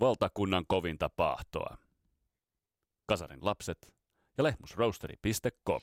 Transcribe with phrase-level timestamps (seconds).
[0.00, 1.76] valtakunnan kovinta pahtoa.
[3.06, 3.92] Kasarin lapset
[4.38, 5.80] ja lehmusroasteri.com.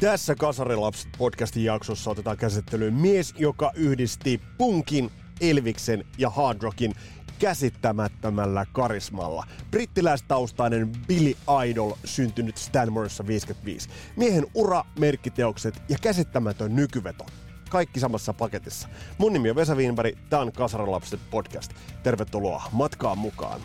[0.00, 5.10] Tässä Kasarilapset podcastin jaksossa otetaan käsittelyyn mies, joka yhdisti punkin,
[5.40, 6.94] Elviksen ja hard rockin
[7.40, 9.46] käsittämättömällä karismalla.
[9.70, 11.34] Brittiläistaustainen Billy
[11.66, 13.88] Idol syntynyt Stanmoreissa 55.
[14.16, 17.26] Miehen ura, merkkiteokset ja käsittämätön nykyveto.
[17.70, 18.88] Kaikki samassa paketissa.
[19.18, 21.72] Mun nimi on Vesa Wienberg, tää on Kasarilapset podcast.
[22.02, 23.60] Tervetuloa matkaan mukaan.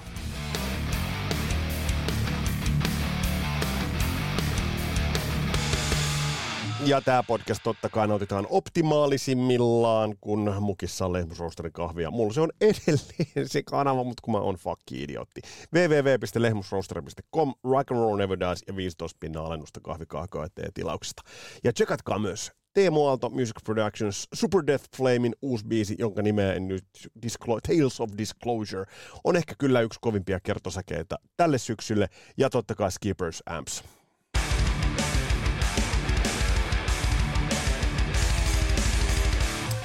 [6.86, 12.12] Ja tämä podcast totta kai nautitaan optimaalisimmillaan, kun mukissa on lehmusroosterin kahvia.
[12.12, 15.42] Mulla se on edelleen se kanava, mutta kun mä oon fucking idiotti.
[15.74, 21.22] www.lehmusroosteri.com, rock and roll never dies ja 15 pinnan alennusta kahvikahkoa eteen tilauksesta.
[21.64, 26.68] Ja tsekatkaa myös Teemu Aalto Music Productions Super Death Flamein uusi biisi, jonka nimeä en
[26.68, 26.86] nyt
[27.26, 28.86] Disclo- Tales of Disclosure,
[29.24, 33.84] on ehkä kyllä yksi kovimpia kertosäkeitä tälle syksylle, ja totta kai Skippers Amps.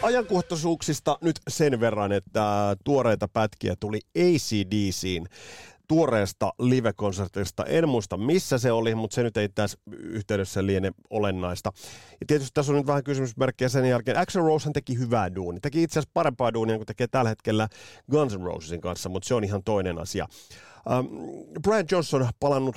[0.02, 5.26] Ajankohtaisuuksista nyt sen verran, että tuoreita pätkiä tuli ACDCin
[5.88, 7.64] tuoreesta live-konsertista.
[7.64, 11.72] En muista missä se oli, mutta se nyt ei tässä yhteydessä liene olennaista.
[12.20, 14.18] Ja tietysti tässä on nyt vähän kysymysmerkkejä sen jälkeen.
[14.18, 15.60] Axel Rose teki hyvää duunia.
[15.60, 17.68] Teki itse asiassa parempaa duunia kuin tekee tällä hetkellä
[18.10, 20.26] Guns N' Rosesin kanssa, mutta se on ihan toinen asia.
[20.98, 21.08] Um,
[21.62, 22.76] Brian Johnson palannut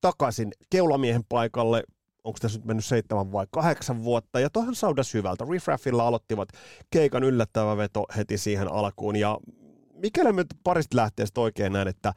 [0.00, 1.82] takaisin keulamiehen paikalle
[2.24, 5.44] onko tässä nyt mennyt seitsemän vai kahdeksan vuotta, ja tohan saudas hyvältä.
[5.50, 6.48] Riffraffilla aloittivat
[6.90, 9.38] keikan yllättävä veto heti siihen alkuun, ja
[9.92, 12.12] mikäli me parista lähteestä oikein näin, että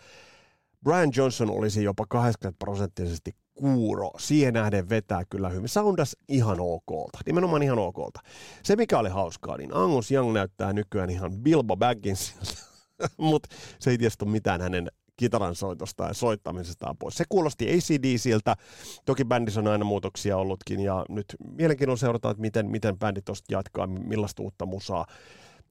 [0.83, 4.11] Brian Johnson olisi jopa 80 prosenttisesti kuuro.
[4.17, 5.69] Siihen nähden vetää kyllä hyvin.
[5.69, 7.19] Soundas ihan okolta.
[7.25, 8.19] Nimenomaan ihan okolta.
[8.63, 12.63] Se mikä oli hauskaa, niin Angus Young näyttää nykyään ihan Bilbo Bagginsilta.
[13.17, 17.15] Mutta se ei tietysti ole mitään hänen kitaran soitosta ja soittamisestaan pois.
[17.15, 18.55] Se kuulosti ACDCiltä,
[19.05, 21.25] toki bändissä on aina muutoksia ollutkin ja nyt
[21.57, 25.05] mielenkiinnolla seurataan, että miten, miten bändi tuosta jatkaa, millaista uutta musaa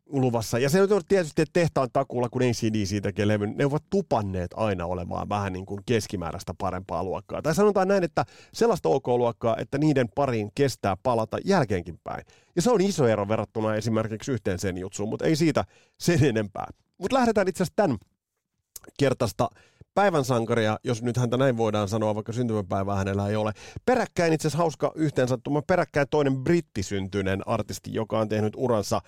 [0.06, 0.58] luvassa.
[0.58, 4.86] Ja se on tietysti että tehtaan takulla, kun ACDC tekee levyn, ne ovat tupanneet aina
[4.86, 7.42] olemaan vähän niin kuin keskimääräistä parempaa luokkaa.
[7.42, 12.24] Tai sanotaan näin, että sellaista OK-luokkaa, että niiden pariin kestää palata jälkeenkin päin.
[12.56, 15.64] Ja se on iso ero verrattuna esimerkiksi yhteen sen jutsuun, mutta ei siitä
[15.98, 16.66] sen enempää.
[16.98, 17.98] Mutta lähdetään itse asiassa tämän
[18.98, 19.48] kertaista
[19.94, 23.52] päivän sankaria, jos nyt häntä näin voidaan sanoa, vaikka syntymäpäivää hänellä ei ole.
[23.86, 29.00] Peräkkäin itse asiassa hauska yhteensattuma, peräkkäin toinen brittisyntyinen artisti, joka on tehnyt uransa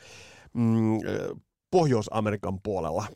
[0.54, 0.98] mm,
[1.70, 3.06] Pohjois-Amerikan puolella.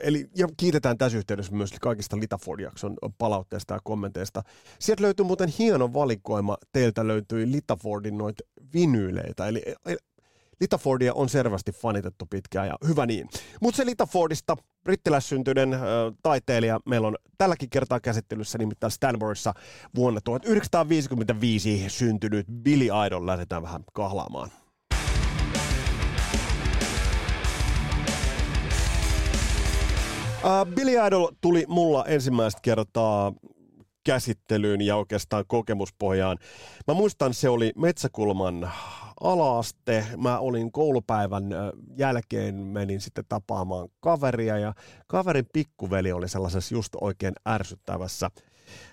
[0.00, 4.42] Eli, ja kiitetään tässä yhteydessä myös kaikista Litaford-jakson palautteista ja kommenteista.
[4.78, 6.56] Sieltä löytyy muuten hieno valikoima.
[6.72, 8.44] Teiltä löytyi Litafordin noita
[8.74, 9.46] vinyyleitä.
[9.48, 9.62] Eli
[10.60, 13.28] Litafordia on selvästi fanitettu pitkään ja hyvä niin.
[13.60, 15.80] Mutta se Litafordista brittiläissyntyinen äh,
[16.22, 19.54] taiteilija meillä on tälläkin kertaa käsittelyssä nimittäin Stanfordissa
[19.94, 23.26] vuonna 1955 syntynyt Billy Idol.
[23.26, 24.50] Lähdetään vähän kahlaamaan.
[30.74, 33.32] Billy Idol tuli mulla ensimmäistä kertaa
[34.08, 36.38] käsittelyyn ja oikeastaan kokemuspohjaan.
[36.86, 38.70] Mä muistan, se oli Metsäkulman
[39.20, 40.06] alaaste.
[40.16, 41.44] Mä olin koulupäivän
[41.96, 44.74] jälkeen, menin sitten tapaamaan kaveria ja
[45.06, 48.30] kaverin pikkuveli oli sellaisessa just oikein ärsyttävässä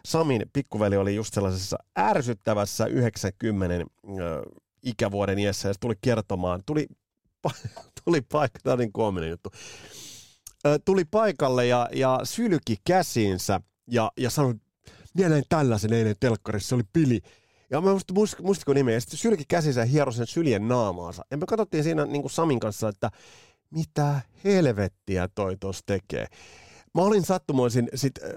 [0.06, 3.84] Samin pikkuveli oli just sellaisessa ärsyttävässä 90 äh,
[4.84, 6.88] ikävuoden iässä ja se tuli kertomaan, tuli,
[8.06, 9.50] tuli paikka, tämä on niin koominen juttu,
[10.86, 13.62] tuli paikalle ja, ja sylki käsiinsä
[13.92, 14.54] ja, ja sanoi,
[15.16, 17.22] minä näin tällaisen eilen telkkarissa, se oli pili.
[17.70, 21.26] Ja mä muistin, muist, muistiko nimeä, ja sitten sylki käsinsä hiero sen syljen naamaansa.
[21.31, 23.12] Ja me katsottiin siinä niin kuin Samin kanssa, että
[23.70, 26.28] mitä helvettiä toi tuossa tekee.
[26.96, 28.30] Mä olin sattumoisin, sit, äh,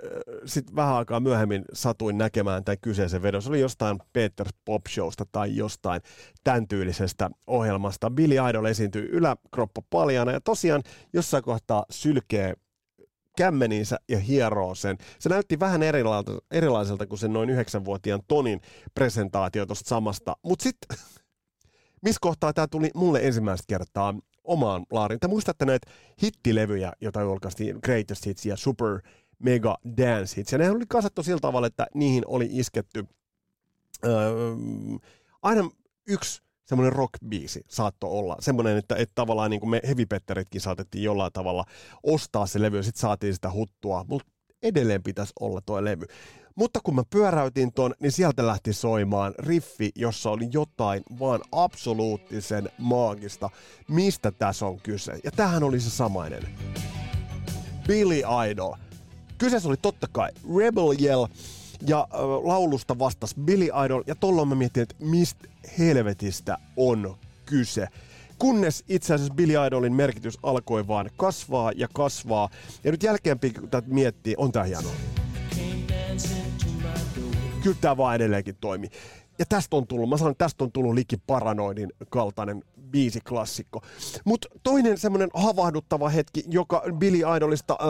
[0.44, 3.42] sit vähän aikaa myöhemmin satuin näkemään tämän kyseisen vedon.
[3.42, 6.00] Se oli jostain Peters Pop Showsta tai jostain
[6.44, 8.10] tämän tyylisestä ohjelmasta.
[8.10, 10.82] Billy Idol esiintyy yläkroppa paljana ja tosiaan
[11.12, 12.54] jossain kohtaa sylkee
[13.38, 14.98] kämmeniinsä ja hieroo sen.
[15.18, 18.60] Se näytti vähän erilaiselta, erilaiselta kuin sen noin yhdeksänvuotiaan Tonin
[18.94, 20.36] presentaatio tuosta samasta.
[20.42, 20.98] Mutta sitten,
[22.04, 24.14] missä kohtaa tämä tuli mulle ensimmäistä kertaa
[24.44, 25.20] omaan laariin?
[25.20, 25.90] Te muistatte näitä
[26.22, 29.00] hittilevyjä, joita julkaistiin Greatest Hits ja Super
[29.38, 30.52] Mega Dance Hits.
[30.52, 33.04] Ja ne oli kasattu sillä tavalla, että niihin oli isketty
[34.04, 34.30] öö,
[35.42, 35.70] aina
[36.08, 38.36] yksi semmoinen rock-biisi saattoi olla.
[38.40, 41.64] Semmoinen, että, että tavallaan niin kuin me hevipetteritkin saatettiin jollain tavalla
[42.02, 44.04] ostaa se levy ja sitten saatiin sitä huttua.
[44.08, 44.32] Mutta
[44.62, 46.06] edelleen pitäisi olla tuo levy.
[46.54, 52.70] Mutta kun mä pyöräytin ton, niin sieltä lähti soimaan riffi, jossa oli jotain vaan absoluuttisen
[52.78, 53.50] maagista.
[53.88, 55.12] Mistä tässä on kyse?
[55.24, 56.42] Ja tähän oli se samainen.
[57.86, 58.72] Billy Idol.
[59.38, 61.26] Kyseessä oli totta kai Rebel Yell,
[61.86, 65.48] ja äh, laulusta vastasi Billy Idol, ja tuolloin mä mietin, että mistä
[65.78, 67.16] helvetistä on
[67.46, 67.88] kyse
[68.38, 72.48] kunnes itse asiassa Billy Idolin merkitys alkoi vaan kasvaa ja kasvaa.
[72.84, 74.92] Ja nyt jälkeenpäin, kun miettii, on tää hienoa.
[77.62, 78.90] Kyllä tää vaan edelleenkin toimii.
[79.38, 82.64] Ja tästä on tullut, mä sanon, tästä on tullut liki paranoidin kaltainen
[83.28, 83.82] klassikko.
[84.24, 87.88] Mutta toinen semmoinen havahduttava hetki, joka Billy Idolista äh,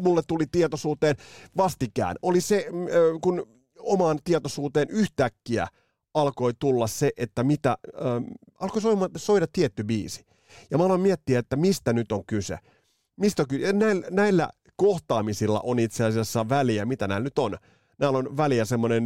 [0.00, 1.16] mulle tuli tietoisuuteen
[1.56, 3.46] vastikään, oli se, äh, kun
[3.78, 5.66] omaan tietoisuuteen yhtäkkiä
[6.14, 10.24] alkoi tulla se, että mitä, äh, alkoi soida, soida tietty biisi.
[10.70, 12.58] Ja mä aloin miettiä, että mistä nyt on kyse.
[13.16, 13.72] Mistä kyse?
[13.72, 17.56] Näillä, näillä kohtaamisilla on itse asiassa väliä, mitä näillä nyt on.
[17.98, 19.04] Näillä on väliä semmoinen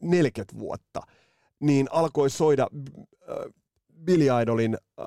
[0.00, 1.00] 40 vuotta.
[1.60, 3.36] Niin alkoi soida äh,
[4.04, 5.06] Billy Idolin äh,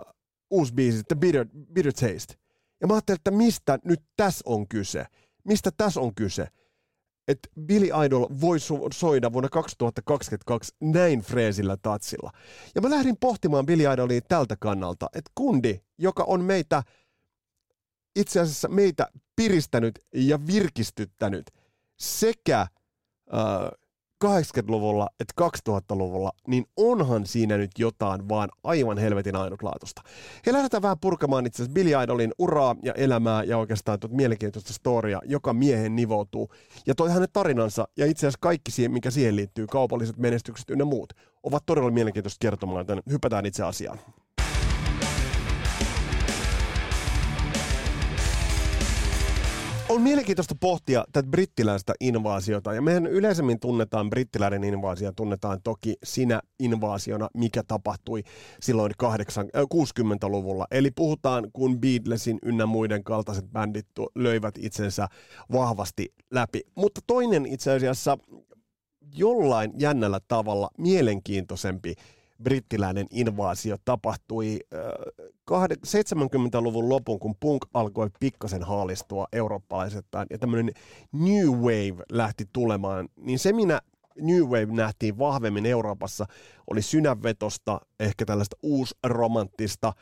[0.50, 2.34] uusi biisi, The Bitter, Bitter Taste.
[2.82, 5.06] Ja mä ajattelin, että mistä nyt tässä on kyse?
[5.44, 6.48] Mistä tässä on kyse?
[7.28, 12.32] Että Billy Idol voi so- soida vuonna 2022 näin freesillä tatsilla.
[12.76, 16.84] Ja mä lähdin pohtimaan Billy Idolia tältä kannalta, että kundi, joka on meitä,
[18.16, 21.52] itse asiassa meitä piristänyt ja virkistyttänyt
[21.98, 22.70] sekä äh,
[24.24, 30.02] 80-luvulla että 2000-luvulla, niin onhan siinä nyt jotain vaan aivan helvetin ainutlaatusta.
[30.46, 34.74] He lähdetään vähän purkamaan itse asiassa Billy Idolin uraa ja elämää ja oikeastaan tuota mielenkiintoista
[34.74, 36.50] storia, joka miehen nivoutuu.
[36.88, 40.86] Ja toi hänen tarinansa ja itse asiassa kaikki siihen, mikä siihen liittyy, kaupalliset menestykset ynnä
[40.86, 44.00] muut, ovat todella mielenkiintoista kertomaan, joten hypätään itse asiaan.
[49.94, 56.42] On mielenkiintoista pohtia tätä brittiläistä invaasiota, ja mehän yleisemmin tunnetaan brittiläinen invaasio, tunnetaan toki sinä
[56.60, 58.24] invaasiona, mikä tapahtui
[58.62, 60.68] silloin 60-luvulla.
[60.72, 65.08] Eli puhutaan, kun Beatlesin ynnä muiden kaltaiset bändit löivät itsensä
[65.52, 66.62] vahvasti läpi.
[66.76, 68.18] Mutta toinen itse asiassa
[69.16, 71.96] jollain jännällä tavalla mielenkiintoisempi
[72.44, 74.60] brittiläinen invaasio tapahtui
[75.52, 80.74] 70-luvun lopun, kun punk alkoi pikkasen haalistua eurooppalaisittain ja tämmöinen
[81.12, 83.82] New Wave lähti tulemaan, niin se minä
[84.22, 86.26] New Wave nähtiin vahvemmin Euroopassa,
[86.68, 89.94] oli synävetosta, ehkä tällaista uusromanttista,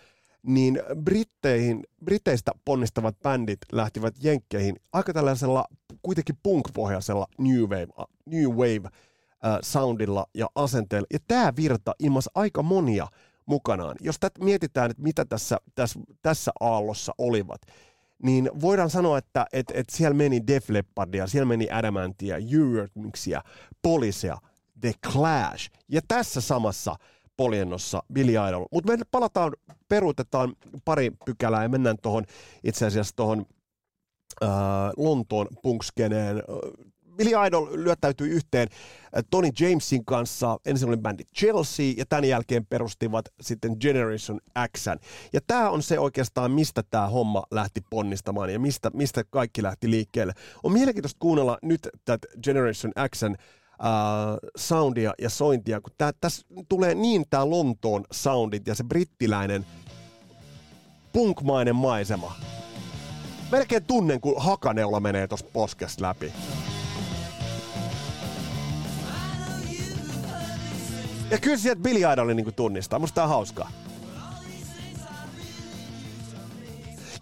[0.43, 5.65] niin Britteihin, Britteistä ponnistavat bändit lähtivät jenkkeihin aika tällaisella
[6.01, 7.87] kuitenkin punk-pohjaisella New Wave,
[8.25, 8.89] New Wave
[9.61, 11.07] soundilla ja asenteella.
[11.13, 13.07] Ja tämä virta ilmas aika monia
[13.45, 13.95] mukanaan.
[14.01, 17.61] Jos tätä mietitään, että mitä tässä, tässä, tässä aallossa olivat,
[18.23, 23.41] niin voidaan sanoa, että et, et siellä meni Def Leppardia, siellä meni Adamantia, Eurythmicsia,
[23.81, 24.37] Policea,
[24.81, 25.71] The Clash.
[25.89, 26.95] Ja tässä samassa
[27.37, 28.65] poljennossa Billy Idol.
[28.71, 29.51] Mutta me palataan,
[29.89, 30.53] peruutetaan
[30.85, 32.23] pari pykälää ja mennään tuohon
[32.63, 33.45] itse asiassa tuohon
[34.43, 34.49] äh,
[34.97, 36.43] Lontoon punkskeneen
[37.17, 40.57] Billy Idol lyöttäytyi yhteen äh, Tony Jamesin kanssa.
[40.65, 44.39] Ensin oli bändi Chelsea ja tämän jälkeen perustivat sitten Generation
[44.77, 44.85] X.
[45.33, 49.89] Ja tämä on se oikeastaan, mistä tämä homma lähti ponnistamaan ja mistä, mistä kaikki lähti
[49.89, 50.33] liikkeelle.
[50.63, 53.29] On mielenkiintoista kuunnella nyt tätä Generation X uh,
[54.57, 59.65] soundia ja sointia, kun tässä tulee niin tämä Lontoon soundit ja se brittiläinen
[61.13, 62.35] punkmainen maisema.
[63.51, 66.33] Melkein tunnen, kun hakaneula menee tuosta poskesta läpi.
[71.31, 72.99] Ja kyllä sieltä Billy Idolin niin tunnistaa.
[72.99, 73.71] Musta tää on hauskaa.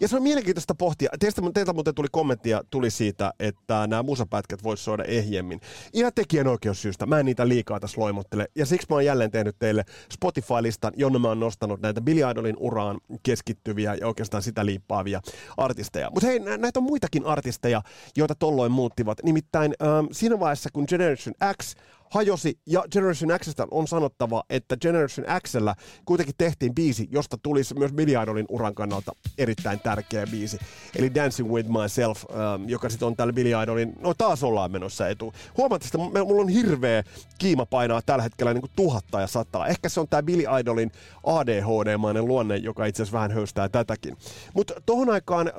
[0.00, 1.10] Ja se on mielenkiintoista pohtia.
[1.20, 5.60] Teistä, teiltä muuten tuli kommenttia tuli siitä, että nämä musapätkät voisi soida ehjemmin.
[5.92, 7.06] Ihan tekijänoikeussyystä.
[7.06, 8.46] Mä en niitä liikaa tässä loimottele.
[8.56, 12.56] Ja siksi mä oon jälleen tehnyt teille Spotify-listan, jonne mä oon nostanut näitä Billy Idolin
[12.58, 15.20] uraan keskittyviä ja oikeastaan sitä liippaavia
[15.56, 16.10] artisteja.
[16.10, 17.82] Mutta hei, näitä on muitakin artisteja,
[18.16, 19.18] joita tolloin muuttivat.
[19.22, 21.74] Nimittäin ähm, siinä vaiheessa, kun Generation X
[22.10, 25.74] hajosi, ja Generation Xstä on sanottava, että Generation Xllä
[26.04, 30.58] kuitenkin tehtiin biisi, josta tulisi myös Billy Idolin uran kannalta erittäin tärkeä biisi.
[30.96, 35.08] Eli Dancing With Myself, ähm, joka sitten on tällä Billy Idolin, no taas ollaan menossa
[35.08, 35.32] etu.
[35.56, 37.02] Huomaat, että mulla on hirveä
[37.38, 39.66] kiima painaa tällä hetkellä niin kuin tuhatta ja sataa.
[39.66, 40.92] Ehkä se on tämä Billy Idolin
[41.24, 44.16] ADHD-mainen luonne, joka itse asiassa vähän höystää tätäkin.
[44.54, 45.54] Mutta tohon aikaan äh,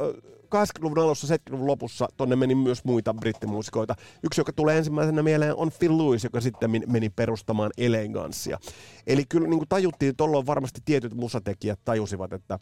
[0.55, 3.95] 80-luvun alussa, 70-luvun lopussa tonne meni myös muita brittimuusikoita.
[4.23, 8.59] Yksi, joka tulee ensimmäisenä mieleen, on Phil Lewis, joka sitten meni perustamaan eleganssia.
[9.07, 12.59] Eli kyllä niin kuin tajuttiin, että varmasti tietyt musatekijät tajusivat, että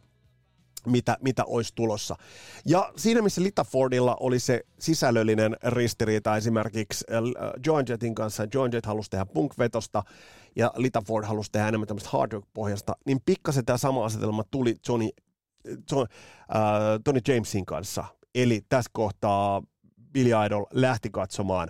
[0.85, 2.15] mitä, mitä olisi tulossa.
[2.65, 7.23] Ja siinä, missä Litafordilla oli se sisällöllinen ristiriita esimerkiksi äh,
[7.65, 10.03] Joan Jettin kanssa, Joan Jett halusi tehdä punk-vetosta
[10.55, 15.05] ja Litaford halusi tehdä enemmän tämmöistä hard rock-pohjasta, niin pikkasen tämä sama asetelma tuli Johnny,
[15.05, 15.28] John,
[17.03, 18.05] Tony Jamesin kanssa.
[18.35, 19.61] Eli tässä kohtaa
[20.13, 21.69] Billy Idol lähti katsomaan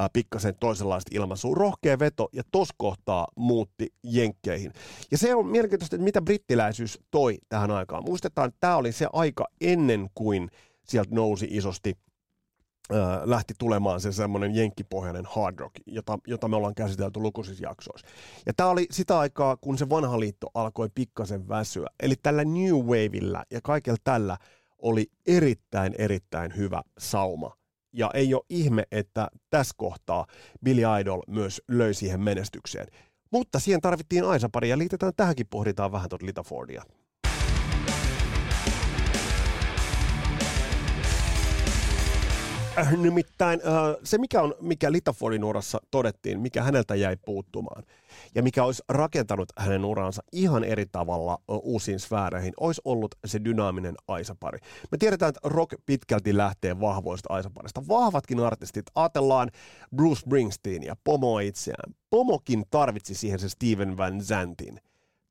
[0.00, 1.54] äh, pikkasen toisenlaista ilmaisua.
[1.54, 4.72] Rohkea veto ja tos kohtaa muutti jenkkeihin.
[5.10, 8.04] Ja se on mielenkiintoista, että mitä brittiläisyys toi tähän aikaan.
[8.04, 10.50] Muistetaan, että tämä oli se aika ennen kuin
[10.84, 12.09] sieltä nousi isosti äh,
[13.24, 18.06] lähti tulemaan se semmoinen jenkkipohjainen hard rock, jota, jota me ollaan käsitelty lukuisissa jaksoissa.
[18.46, 21.86] Ja tämä oli sitä aikaa, kun se vanha liitto alkoi pikkasen väsyä.
[22.02, 24.36] Eli tällä New Wavella ja kaikella tällä
[24.78, 27.56] oli erittäin, erittäin hyvä sauma
[27.92, 30.26] ja ei ole ihme, että tässä kohtaa
[30.64, 32.86] Billy Idol myös löi siihen menestykseen.
[33.30, 36.42] Mutta siihen tarvittiin Aisa-pari ja liitetään tähänkin pohditaan vähän tuota Lita
[42.96, 47.82] nimittäin äh, se, mikä, on, mikä Litafordin urassa todettiin, mikä häneltä jäi puuttumaan,
[48.34, 53.94] ja mikä olisi rakentanut hänen uransa ihan eri tavalla uusiin sfääreihin, olisi ollut se dynaaminen
[54.08, 54.58] aisapari.
[54.90, 57.88] Me tiedetään, että rock pitkälti lähtee vahvoista aisaparista.
[57.88, 59.50] Vahvatkin artistit, ajatellaan
[59.96, 61.94] Bruce Springsteen ja Pomo itseään.
[62.10, 64.80] Pomokin tarvitsi siihen se Steven Van Zantin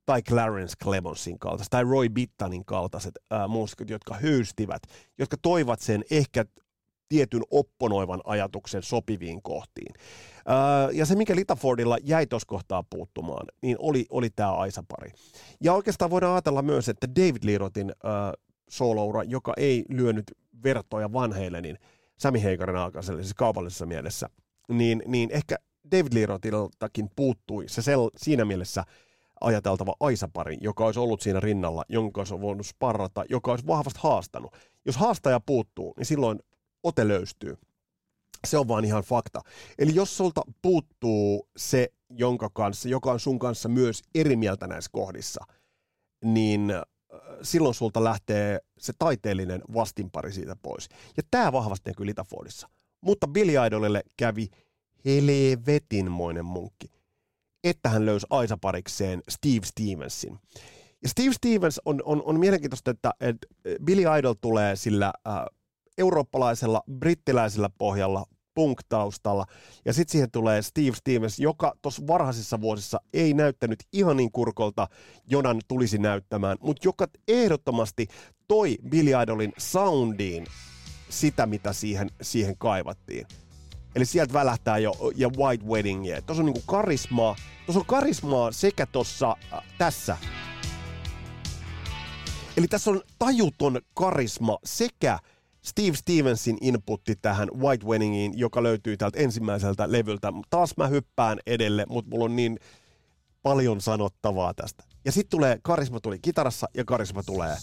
[0.06, 4.82] tai Clarence Clemonsin kaltaiset, tai Roy Bittanin kaltaiset ää, muusikot, jotka höystivät,
[5.18, 6.44] jotka toivat sen ehkä
[7.10, 9.94] tietyn opponoivan ajatuksen sopiviin kohtiin.
[9.96, 15.12] Öö, ja se, mikä Litafordilla jäi tuossa kohtaa puuttumaan, niin oli, oli tämä Aisa-pari.
[15.60, 18.10] Ja oikeastaan voidaan ajatella myös, että David Lirotin öö,
[18.70, 20.24] soloura, joka ei lyönyt
[20.64, 21.78] vertoja vanheille, niin
[22.18, 24.28] Sami Heikarin aikaiselle, siis kaupallisessa mielessä,
[24.68, 25.56] niin, niin ehkä
[25.90, 28.84] David Lirotiltakin puuttui se sel, siinä mielessä
[29.40, 34.56] ajateltava Aisa-pari, joka olisi ollut siinä rinnalla, jonka olisi voinut sparrata, joka olisi vahvasti haastanut.
[34.84, 36.38] Jos haastaja puuttuu, niin silloin
[36.82, 37.56] ote löystyy.
[38.46, 39.40] Se on vaan ihan fakta.
[39.78, 44.90] Eli jos sulta puuttuu se, jonka kanssa, joka on sun kanssa myös eri mieltä näissä
[44.92, 45.44] kohdissa,
[46.24, 46.82] niin äh,
[47.42, 50.88] silloin sulta lähtee se taiteellinen vastinpari siitä pois.
[51.16, 52.68] Ja tämä vahvasti näkyy Litafordissa.
[53.00, 54.48] Mutta Billy Idolille kävi
[55.04, 56.90] helvetinmoinen munkki,
[57.64, 60.38] että hän löysi Aisa-parikseen Steve Stevensin.
[61.02, 63.46] Ja Steve Stevens on, on, on mielenkiintoista, että, että
[63.84, 65.34] Billy Idol tulee sillä äh,
[66.00, 69.46] eurooppalaisella, brittiläisellä pohjalla, punk-taustalla.
[69.84, 74.88] Ja sitten siihen tulee Steve Stevens, joka tuossa varhaisissa vuosissa ei näyttänyt ihan niin kurkolta
[75.26, 78.06] Jonan tulisi näyttämään, mutta joka ehdottomasti
[78.48, 80.46] toi Billy Idolin soundiin
[81.08, 83.26] sitä, mitä siihen, siihen kaivattiin.
[83.94, 86.22] Eli sieltä välähtää jo ja White Weddingia.
[86.22, 87.36] Tuossa on niinku karismaa.
[87.66, 90.16] Tuossa on karismaa sekä tuossa äh, tässä.
[92.56, 95.18] Eli tässä on tajuton karisma sekä
[95.62, 100.32] Steve Stevensin inputti tähän White Weddingiin, joka löytyy täältä ensimmäiseltä levyltä.
[100.50, 102.58] Taas mä hyppään edelle, mutta mulla on niin
[103.42, 104.84] paljon sanottavaa tästä.
[105.04, 107.56] Ja sitten tulee, karisma tuli kitarassa ja karisma tulee.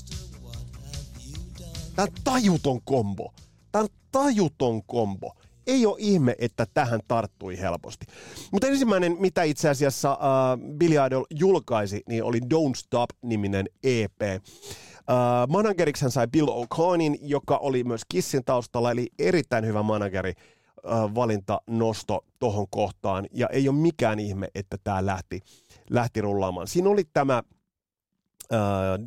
[1.95, 3.33] Tämä on tajuton kombo.
[3.71, 5.33] Tämä on tajuton kombo.
[5.67, 8.05] Ei ole ihme, että tähän tarttui helposti.
[8.51, 14.21] Mutta ensimmäinen, mitä itse asiassa uh, Billy Idol julkaisi, niin oli Don't Stop-niminen EP.
[15.11, 20.33] Uh, manageriksi hän sai Bill O'Conin, joka oli myös Kissin taustalla, eli erittäin hyvä manageri
[20.83, 23.25] uh, valinta nosto tohon kohtaan.
[23.31, 25.39] Ja ei ole mikään ihme, että tämä lähti,
[25.89, 26.67] lähti rullaamaan.
[26.67, 27.43] Siinä oli tämä
[28.51, 28.57] uh,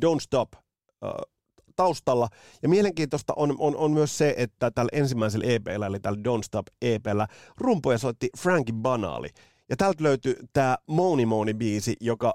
[0.05, 1.31] Don't Stop uh,
[1.75, 2.27] taustalla.
[2.63, 6.67] Ja mielenkiintoista on, on, on myös se, että tällä ensimmäisellä EPllä, eli tällä Don't Stop
[6.81, 7.27] EPllä,
[7.57, 9.29] rumpuja soitti Frankie Banali.
[9.69, 12.33] Ja täältä löytyy tämä Moni Moni biisi, joka,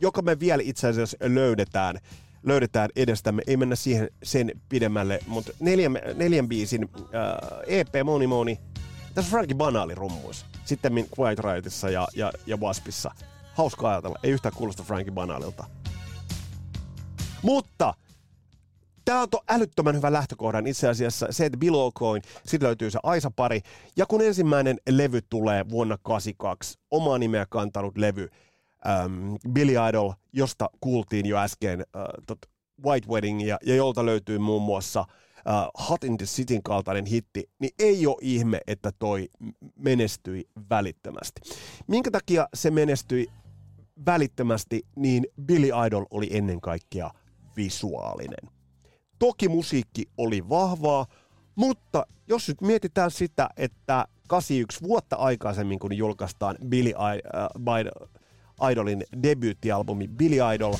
[0.00, 1.98] joka me vielä itse asiassa löydetään
[2.46, 3.42] löydetään edestämme.
[3.46, 7.08] Ei mennä siihen sen pidemmälle, mutta neljän, neljän biisin äh,
[7.66, 8.60] EP Moni Moni.
[9.14, 10.46] Tässä on Frankie Banali rummuissa.
[10.64, 13.10] Sitten Quiet Riotissa ja, ja, ja Waspissa.
[13.54, 14.18] Hauska ajatella.
[14.22, 15.64] Ei yhtään kuulosta Frankie Banalilta.
[17.42, 17.94] Mutta
[19.06, 23.60] Tämä on älyttömän hyvä lähtökohdan itse asiassa se, että Below Coin, sitten löytyy se Aisa-pari.
[23.96, 28.28] Ja kun ensimmäinen levy tulee vuonna 82, omaa nimeä kantanut levy,
[28.86, 32.38] ähm, Billy Idol, josta kuultiin jo äsken äh, tot
[32.84, 37.50] White Wedding ja, ja jolta löytyy muun muassa äh, Hot in the Cityn kaltainen hitti,
[37.58, 39.28] niin ei ole ihme, että toi
[39.76, 41.40] menestyi välittömästi.
[41.86, 43.26] Minkä takia se menestyi
[44.06, 47.10] välittömästi, niin Billy Idol oli ennen kaikkea
[47.56, 48.50] visuaalinen.
[49.18, 51.06] Toki musiikki oli vahvaa,
[51.54, 57.48] mutta jos nyt mietitään sitä, että 81 vuotta aikaisemmin, kun julkaistaan Billy äh,
[58.70, 60.74] Idolin debyyttialbumi Billy Idol,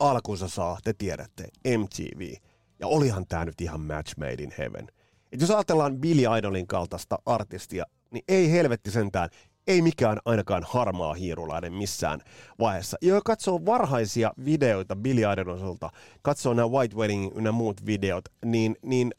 [0.00, 2.34] alkunsa saa, te tiedätte, MTV.
[2.78, 4.88] Ja olihan tämä nyt ihan match made in heaven.
[5.32, 9.28] Et jos ajatellaan Billy Idolin kaltaista artistia, niin ei helvetti sentään,
[9.66, 12.20] ei mikään ainakaan harmaa hiirulainen missään
[12.58, 12.96] vaiheessa.
[13.02, 15.90] Ja jo katsoo varhaisia videoita Billy Idolilta,
[16.22, 19.14] katsoo nämä White Wedding ynnä muut videot, niin, niin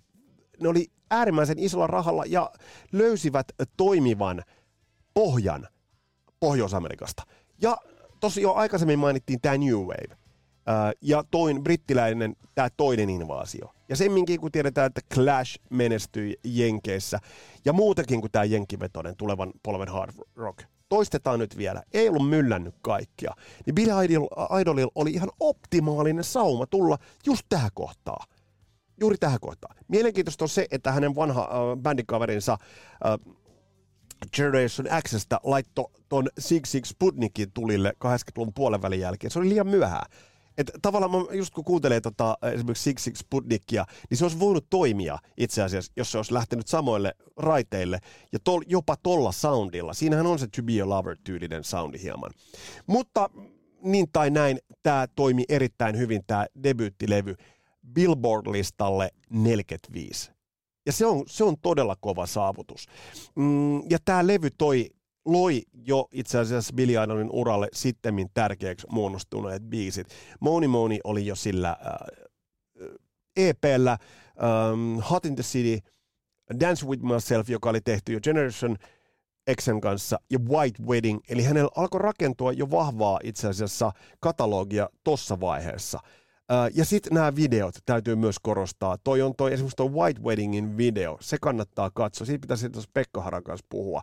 [0.61, 2.51] ne oli äärimmäisen isolla rahalla ja
[2.91, 3.45] löysivät
[3.77, 4.43] toimivan
[5.13, 5.67] pohjan
[6.39, 7.23] Pohjois-Amerikasta.
[7.61, 7.77] Ja
[8.19, 10.17] tosi jo aikaisemmin mainittiin tämä New Wave.
[11.01, 13.73] ja toin brittiläinen, tämä toinen invaasio.
[13.89, 17.19] Ja semminkin, kun tiedetään, että Clash menestyi Jenkeissä,
[17.65, 22.75] ja muutenkin kuin tämä jenkkivetoinen tulevan polven hard rock, toistetaan nyt vielä, ei ollut myllännyt
[22.81, 23.33] kaikkia,
[23.65, 24.27] niin Billy Idol,
[24.61, 28.27] Idolilla oli ihan optimaalinen sauma tulla just tähän kohtaan
[28.99, 29.75] juuri tähän kohtaan.
[29.87, 33.35] Mielenkiintoista on se, että hänen vanha äh, bändikaverinsa äh,
[34.35, 39.31] Generation Xstä laittoi ton Six Six Sputnikin tulille 80-luvun puolen välin jälkeen.
[39.31, 40.11] Se oli liian myöhään.
[40.57, 45.17] Et tavallaan just kun kuuntelee tota, esimerkiksi Six Six Sputnikia, niin se olisi voinut toimia
[45.37, 47.99] itse asiassa, jos se olisi lähtenyt samoille raiteille
[48.31, 49.93] ja tol, jopa tolla soundilla.
[49.93, 52.31] Siinähän on se To Be a Lover-tyylinen soundi hieman.
[52.87, 53.29] Mutta
[53.83, 57.35] niin tai näin, tämä toimi erittäin hyvin, tämä debyyttilevy.
[57.93, 60.31] Billboard-listalle 45.
[60.89, 62.87] Ja se on, se on todella kova saavutus.
[63.35, 64.89] Mm, ja tämä levy toi,
[65.25, 70.07] loi jo itse asiassa Billy Idolin uralle sittemmin tärkeäksi muodostuneet biisit.
[70.39, 72.87] Moni Moni oli jo sillä äh,
[73.37, 75.87] EPllä, ähm, Hot in the City,
[76.59, 78.77] Dance with Myself, joka oli tehty jo Generation
[79.61, 85.39] Xn kanssa, ja White Wedding, eli hänellä alkoi rakentua jo vahvaa itse asiassa katalogia tossa
[85.39, 85.99] vaiheessa–
[86.73, 88.97] ja sitten nämä videot täytyy myös korostaa.
[88.97, 92.25] Toi on toi, esimerkiksi toi White Weddingin video, se kannattaa katsoa.
[92.25, 94.01] Siitä pitäisi tuossa Pekka Haran kanssa puhua.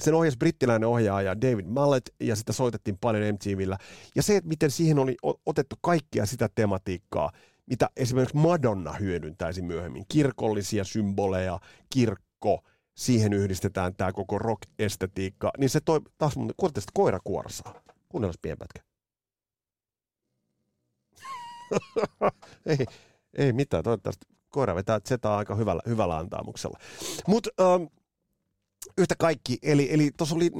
[0.00, 3.78] Sen ohjasi brittiläinen ohjaaja David Mallet ja sitä soitettiin paljon MTVllä.
[4.16, 7.32] Ja se, että miten siihen oli otettu kaikkia sitä tematiikkaa,
[7.66, 10.04] mitä esimerkiksi Madonna hyödyntäisi myöhemmin.
[10.08, 11.60] Kirkollisia symboleja,
[11.90, 12.60] kirkko,
[12.94, 15.50] siihen yhdistetään tämä koko rock-estetiikka.
[15.58, 16.52] Niin se toi taas mun,
[16.94, 17.82] koira kuorsaa.
[18.08, 18.95] Kuunnellaan pienpätkä.
[22.66, 22.86] Ei,
[23.38, 24.26] ei mitään, toivottavasti
[24.56, 26.78] koira vetää Zetaa aika hyvällä, hyvällä antaamuksella.
[27.26, 27.82] Mutta ähm,
[28.98, 30.50] yhtä kaikki, eli, eli tuossa oli,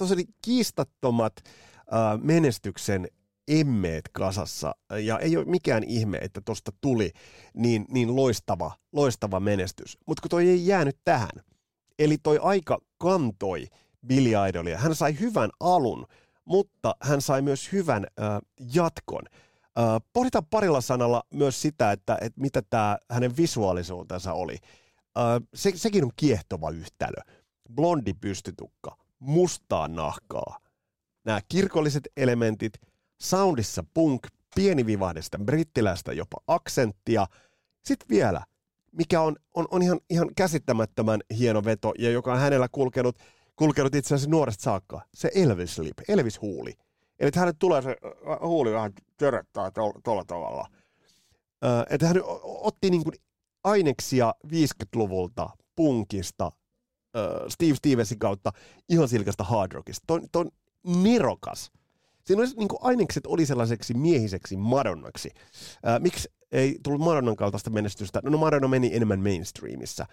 [0.00, 3.08] oli kiistattomat äh, menestyksen
[3.48, 7.10] emmeet kasassa, ja ei ole mikään ihme, että tuosta tuli
[7.54, 9.98] niin, niin loistava, loistava menestys.
[10.06, 11.42] Mutta kun toi ei jäänyt tähän,
[11.98, 13.66] eli toi aika kantoi
[14.06, 16.06] Billy Idolia, hän sai hyvän alun,
[16.44, 18.38] mutta hän sai myös hyvän äh,
[18.74, 19.22] jatkon–
[20.12, 24.58] pohditaan parilla sanalla myös sitä, että, että mitä tämä hänen visuaalisuutensa oli.
[25.54, 27.20] Se, sekin on kiehtova yhtälö.
[27.74, 30.58] Blondi pystytukka, mustaa nahkaa,
[31.24, 32.72] nämä kirkolliset elementit,
[33.22, 37.26] soundissa punk, pieni vivahdesta, brittiläistä jopa aksenttia.
[37.84, 38.44] Sitten vielä,
[38.92, 43.18] mikä on, on, on ihan, ihan käsittämättömän hieno veto ja joka on hänellä kulkenut,
[43.56, 46.74] kulkenut itse asiassa nuoresta saakka, se Elvis Lip, Elvis Huuli.
[47.18, 47.96] Eli että hänet tulee se
[48.40, 49.70] huuli vähän töröttää
[50.04, 50.66] tuolla tavalla.
[51.90, 53.14] Että hän otti niin kuin
[53.64, 56.52] aineksia 50-luvulta, punkista,
[57.48, 58.52] Steve Stevensin kautta
[58.88, 60.04] ihan silkästä hard rockista.
[60.06, 60.50] Toi, toi on
[61.02, 61.72] nerokas.
[62.24, 65.30] Siinä oli, niin ainekset oli sellaiseksi miehiseksi Madonnaksi.
[66.00, 68.20] Miksi ei tullut Madonnan kaltaista menestystä?
[68.24, 70.06] No, no Madonna meni enemmän mainstreamissa,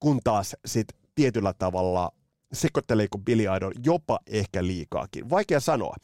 [0.00, 2.12] kun taas sit tietyllä tavalla
[2.52, 5.30] sekoitteleeko Billy Idol jopa ehkä liikaakin.
[5.30, 5.94] Vaikea sanoa.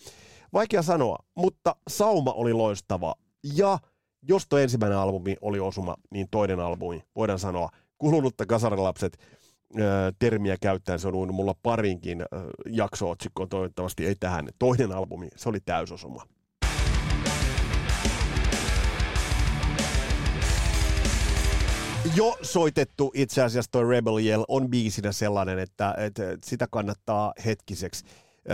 [0.54, 3.14] Vaikea sanoa, mutta sauma oli loistava.
[3.56, 3.78] Ja
[4.22, 9.18] jos tuo ensimmäinen albumi oli osuma, niin toinen albumi, voidaan sanoa, kulunutta kasarilapset
[10.18, 12.24] termiä käyttäen se on mulla parinkin
[12.66, 14.48] jakso-otsikkoon, toivottavasti ei tähän.
[14.58, 16.22] Toinen albumi, se oli täysosuma.
[22.16, 28.04] Jo soitettu itse asiassa toi Rebel Yell on biisinä sellainen, että, että sitä kannattaa hetkiseksi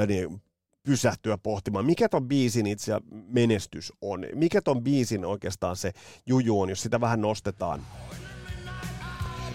[0.07, 0.43] niin
[0.83, 2.93] pysähtyä pohtimaan, mikä ton biisin itse
[3.27, 4.27] menestys on.
[4.35, 5.93] Mikä ton biisin oikeastaan se
[6.27, 7.83] juju on, jos sitä vähän nostetaan.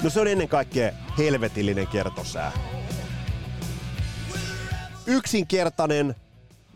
[0.04, 2.52] No se on ennen kaikkea helvetillinen kertosää.
[5.08, 6.16] Yksinkertainen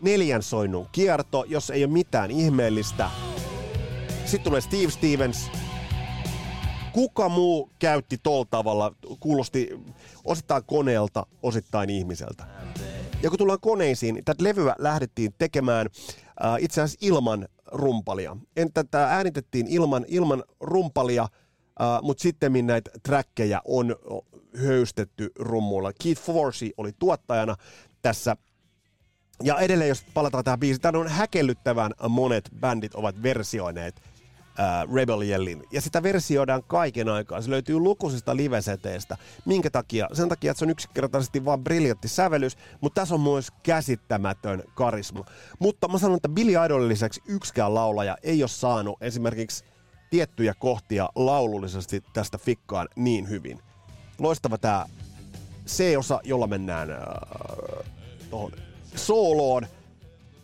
[0.02, 3.10] neljän soinnun kierto, jos ei ole mitään ihmeellistä.
[4.24, 5.50] Sitten tulee Steve Stevens.
[6.92, 9.68] Kuka muu käytti tol tavalla, kuulosti
[10.24, 12.44] osittain koneelta, osittain ihmiseltä.
[13.22, 15.86] Ja kun tullaan koneisiin, niin tätä levyä lähdettiin tekemään
[16.44, 18.36] äh, itse asiassa ilman rumpalia.
[18.56, 23.96] Entä tämä äänitettiin ilman, ilman rumpalia, äh, mutta sitten näitä trackeja on
[24.56, 25.92] höystetty rummuilla.
[26.02, 27.56] Keith Forsey oli tuottajana
[28.02, 28.36] tässä
[29.42, 34.02] ja edelleen, jos palataan tähän biisiin, tämä on häkellyttävän monet bändit ovat versioineet
[34.60, 35.62] äh, Rebel Yellin.
[35.70, 37.42] Ja sitä versioidaan kaiken aikaa.
[37.42, 39.16] Se löytyy lukuisista liveseteistä.
[39.44, 40.08] Minkä takia?
[40.12, 45.24] Sen takia, että se on yksinkertaisesti vain briljantti sävellys, mutta tässä on myös käsittämätön karisma.
[45.58, 49.64] Mutta mä sanon, että Billy Idolin lisäksi yksikään laulaja ei ole saanut esimerkiksi
[50.10, 53.60] tiettyjä kohtia laulullisesti tästä fikkaan niin hyvin.
[54.18, 54.86] Loistava tämä
[55.66, 56.98] C-osa, jolla mennään äh,
[58.30, 58.52] tuohon
[58.94, 59.66] sooloon.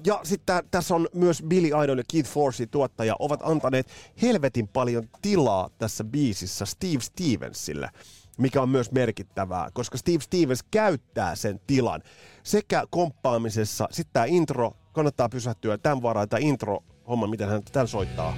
[0.06, 3.86] Ja sitten tässä on myös Billy Idol ja Keith Forsey tuottaja ovat antaneet
[4.22, 7.90] helvetin paljon tilaa tässä biisissä Steve Stevensille,
[8.38, 12.02] mikä on myös merkittävää, koska Steve Stevens käyttää sen tilan
[12.42, 17.88] sekä komppaamisessa, sitten tämä intro, kannattaa pysähtyä tämän varaan, tämä intro, homma, miten hän tämän
[17.88, 18.36] soittaa.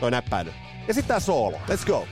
[0.00, 0.52] Toi näppäily.
[0.88, 1.56] Ja sitten tämä soolo.
[1.56, 2.06] Let's go.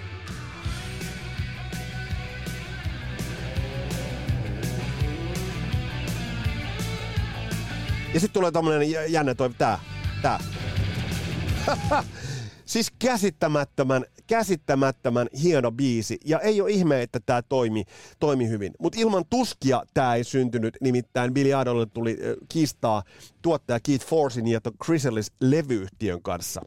[8.14, 9.78] Ja sitten tulee tämmönen jännä toi, tää,
[10.22, 10.38] tää.
[12.64, 16.18] siis käsittämättömän, käsittämättömän hieno biisi.
[16.24, 17.84] Ja ei ole ihme, että tämä toimi,
[18.20, 18.72] toimi hyvin.
[18.78, 20.76] Mutta ilman tuskia tämä ei syntynyt.
[20.80, 23.02] Nimittäin Billy Idolille tuli äh, kistaa
[23.42, 26.62] tuottaja Keith Forsin ja Chrysalis levyyhtiön kanssa.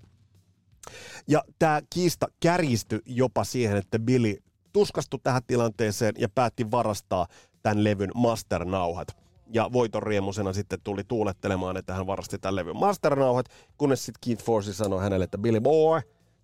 [1.28, 4.38] Ja tämä kiista kärjistyi jopa siihen, että Billy
[4.74, 7.28] tuskastui tähän tilanteeseen ja päätti varastaa
[7.64, 13.46] tämän levyn masternauhat ja voiton riemusena sitten tuli tuulettelemaan, että hän varasti tämän levyn masternauhat,
[13.78, 16.02] kunnes sitten Keith Forsey sanoi hänelle, että Billy Boy,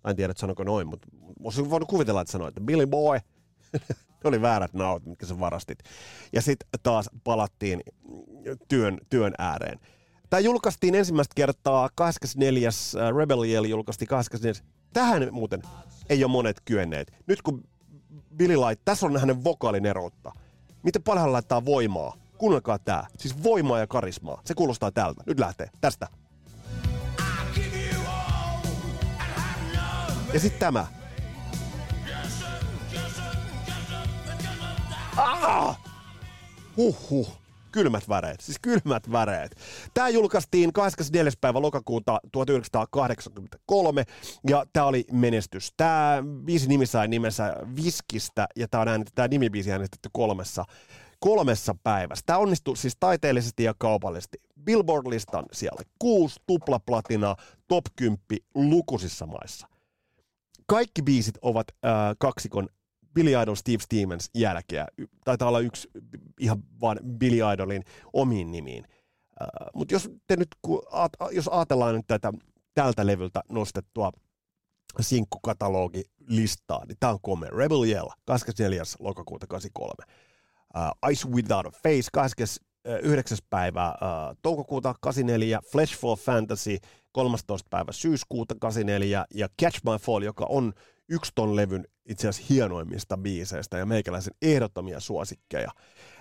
[0.08, 1.08] en tiedä, että noin, mutta
[1.44, 3.18] olisin voinut kuvitella, että sanoi, että Billy Boy,
[4.24, 5.78] ne oli väärät nauhat, mitkä sä varastit.
[6.32, 7.80] Ja sitten taas palattiin
[8.68, 9.80] työn, työn ääreen.
[10.30, 12.68] Tämä julkaistiin ensimmäistä kertaa 24.
[12.68, 14.62] Äh, Rebel Yell julkaistiin 24.
[14.92, 15.62] Tähän muuten
[16.08, 17.12] ei ole monet kyenneet.
[17.26, 17.64] Nyt kun
[18.36, 20.32] Billy Light, tässä on hänen vokaalin eroutta.
[20.82, 23.06] Miten paljon hän laittaa voimaa Kuunnelkaa tää.
[23.18, 24.42] Siis voimaa ja karismaa.
[24.44, 25.22] Se kuulostaa tältä.
[25.26, 25.70] Nyt lähtee.
[25.80, 26.08] Tästä.
[30.32, 30.86] Ja sitten tämä.
[35.16, 35.80] Ah!
[36.76, 37.28] Huhhuh.
[37.72, 38.40] Kylmät väreet.
[38.40, 39.56] Siis kylmät väreet.
[39.94, 41.32] Tämä julkaistiin 24.
[41.40, 44.04] päivä lokakuuta 1983
[44.48, 45.72] ja tämä oli menestys.
[45.76, 50.64] Tämä biisi nimi sai nimensä Viskistä ja tämä on äänitetty, tämä nimibiisi äänestetty kolmessa
[51.24, 52.22] kolmessa päivässä.
[52.26, 54.38] Tämä onnistui siis taiteellisesti ja kaupallisesti.
[54.64, 57.36] Billboard-listan siellä kuusi tuplaplatina,
[57.68, 58.18] top 10
[58.54, 59.68] lukuisissa maissa.
[60.66, 62.68] Kaikki biisit ovat äh, kaksikon
[63.14, 64.86] Billy Idol Steve Stevens jälkeä.
[65.24, 65.90] Taitaa olla yksi
[66.40, 67.82] ihan vaan Billy Idolin
[68.12, 68.84] omiin nimiin.
[69.42, 70.48] Äh, Mutta jos, te nyt,
[71.30, 72.32] jos ajatellaan nyt tätä
[72.74, 74.12] tältä levyltä nostettua
[75.00, 77.50] sinkkukatalogi listaa, niin tämä on komea.
[77.50, 78.82] Rebel Yell, 24.
[78.98, 79.94] lokakuuta 83
[80.76, 83.38] uh, Ice Without a Face 29.
[83.50, 86.78] päivä uh, toukokuuta 84, Flesh for Fantasy
[87.12, 87.68] 13.
[87.70, 90.72] päivä syyskuuta 84 ja Catch My Fall, joka on
[91.08, 95.70] yksi ton levyn itse asiassa hienoimmista biiseistä ja meikäläisen ehdottomia suosikkeja.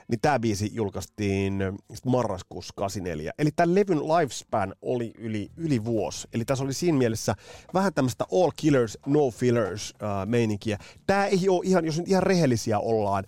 [0.07, 1.63] Niin tämä biisi julkaistiin
[2.05, 3.31] marraskuussa 84.
[3.37, 6.27] Eli tämän levyn lifespan oli yli, yli vuosi.
[6.33, 7.35] Eli tässä oli siinä mielessä
[7.73, 10.77] vähän tämmöistä all killers, no fillers uh, meininkiä.
[11.07, 13.23] Tämä ei ole ihan, jos nyt ihan rehellisiä ollaan,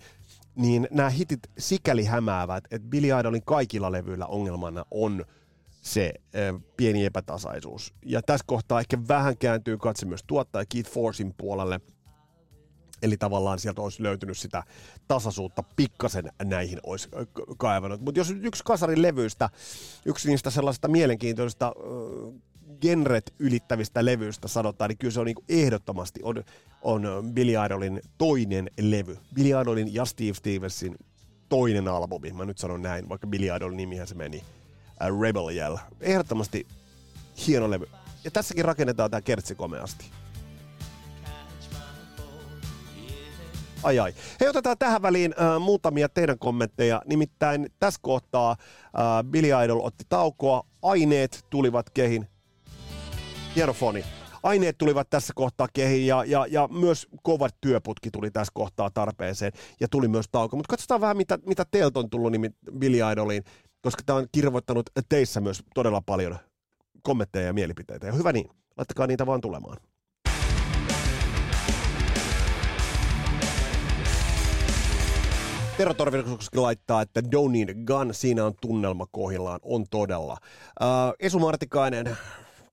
[0.56, 5.24] niin nämä hitit sikäli hämäävät, että Billy Idolin kaikilla levyillä ongelmana on
[5.80, 7.94] se äh, pieni epätasaisuus.
[8.04, 11.80] Ja tässä kohtaa ehkä vähän kääntyy katse myös tuottaja Keith Forsin puolelle.
[13.02, 14.62] Eli tavallaan sieltä olisi löytynyt sitä
[15.08, 17.08] tasaisuutta pikkasen näihin olisi
[17.58, 18.00] kaivannut.
[18.00, 19.50] Mutta jos yksi kasarin levyistä,
[20.04, 21.72] yksi niistä sellaisista mielenkiintoisista
[22.80, 26.44] genret ylittävistä levyistä sanotaan, niin kyllä se on niin ehdottomasti on,
[26.82, 27.02] on
[27.32, 29.18] Billy Idolin toinen levy.
[29.34, 30.96] Billy Idolin ja Steve Stevensin
[31.48, 35.76] toinen albumi, mä nyt sanon näin, vaikka Billy Idolin nimihän se meni, uh, Rebel Yell.
[36.00, 36.66] Ehdottomasti
[37.46, 37.86] hieno levy.
[38.24, 40.04] Ja tässäkin rakennetaan tämä kertsi komeasti.
[43.82, 44.14] Ai ai.
[44.40, 47.02] Hei, otetaan tähän väliin äh, muutamia teidän kommentteja.
[47.06, 52.28] Nimittäin tässä kohtaa äh, Billy Idol otti taukoa, aineet tulivat kehin,
[53.56, 54.04] hieno foni.
[54.42, 59.52] Aineet tulivat tässä kohtaa kehiin ja, ja, ja myös kovat työputki tuli tässä kohtaa tarpeeseen
[59.80, 60.56] ja tuli myös tauko.
[60.56, 63.44] Mutta katsotaan vähän, mitä, mitä teiltä on tullut nimi Billy Idoliin,
[63.80, 66.38] koska tämä on kirvoittanut teissä myös todella paljon
[67.02, 68.06] kommentteja ja mielipiteitä.
[68.06, 69.76] Ja hyvä niin, laittakaa niitä vaan tulemaan.
[75.76, 80.36] Tero Torvirkuskin laittaa, että Don't Need Gun, siinä on tunnelma kohillaan, on todella.
[80.80, 82.16] Uh, Esu Martikainen,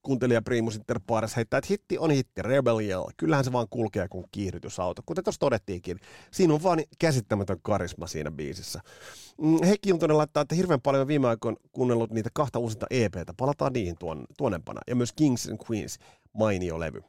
[0.04, 3.04] kuuntelija Primus Inter Pares heittää, että hitti on hitti, Rebel Yell.
[3.16, 5.02] Kyllähän se vaan kulkee kuin kiihdytysauto.
[5.06, 5.98] Kuten tuossa todettiinkin,
[6.32, 8.80] siinä on vaan käsittämätön karisma siinä biisissä.
[9.40, 13.34] Mm, Heikki Juntonen laittaa, että hirveän paljon viime aikoina kuunnellut niitä kahta uusinta EPtä.
[13.36, 14.80] Palataan niihin tuon, tuonnempana.
[14.86, 15.98] Ja myös Kings and Queens,
[16.32, 17.02] mainio levy.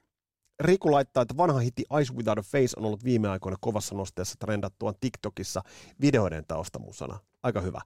[0.60, 4.36] Riku laittaa, että vanha hitti Ice Without a Face on ollut viime aikoina kovassa nosteessa
[4.40, 5.62] trendattuaan TikTokissa
[6.02, 7.20] videoiden taustamusana.
[7.44, 7.82] Aika hyvä.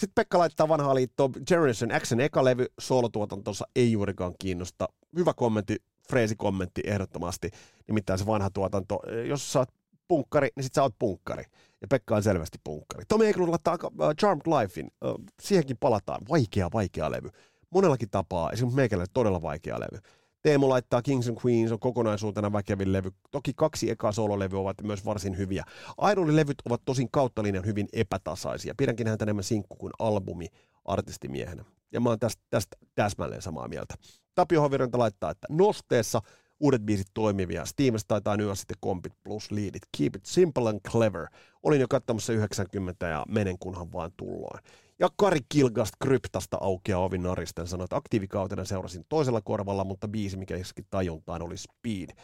[0.00, 4.88] Sitten Pekka laittaa vanhaa liittoa Generation Xn eka levy, soolotuotantonsa ei juurikaan kiinnosta.
[5.16, 5.76] Hyvä kommentti,
[6.10, 7.50] freesi kommentti ehdottomasti.
[7.86, 9.68] Nimittäin se vanha tuotanto, jos sä oot
[10.08, 11.44] punkkari, niin sit sä oot punkkari.
[11.80, 13.04] Ja Pekka on selvästi punkkari.
[13.08, 14.90] Tomi Eklund laittaa uh, Charmed Lifein.
[15.04, 16.20] Uh, siihenkin palataan.
[16.30, 17.30] Vaikea, vaikea levy.
[17.70, 19.98] Monellakin tapaa, esimerkiksi meikälle todella vaikea levy.
[20.42, 23.10] Teemu laittaa Kings and Queens on kokonaisuutena väkevin levy.
[23.30, 25.64] Toki kaksi ekaa sololevyä ovat myös varsin hyviä.
[26.12, 28.74] Idolin levyt ovat tosin kautta linjan hyvin epätasaisia.
[28.76, 30.46] Pidänkin häntä enemmän sinkku kuin albumi
[30.84, 31.64] artistimiehenä.
[31.92, 33.94] Ja mä oon tästä, tästä täsmälleen samaa mieltä.
[34.34, 36.22] Tapio Hoviranta laittaa, että nosteessa
[36.60, 37.64] uudet biisit toimivia.
[37.64, 39.82] Steamista taitaa nyt sitten kompit plus liidit.
[39.98, 41.26] Keep it simple and clever.
[41.62, 44.60] Olin jo katsomassa 90 ja menen kunhan vaan tulloin.
[45.00, 50.36] Ja Kari Kilgast Kryptasta aukeaa ovi naristen sanoi, että aktiivikautena seurasin toisella korvalla, mutta biisi,
[50.36, 52.16] mikä iski tajuntaan, oli Speed.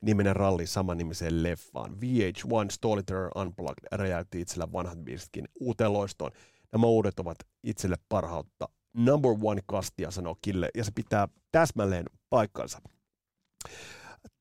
[0.00, 1.92] Nimenen ralli samannimiseen leffaan.
[1.92, 6.30] VH1 Stoliter Unplugged räjäytti itsellä vanhat biisitkin uuteen loistoon.
[6.72, 8.68] Nämä uudet ovat itselle parhautta.
[8.96, 12.80] Number one kastia, sanoo Kille, ja se pitää täsmälleen paikkansa.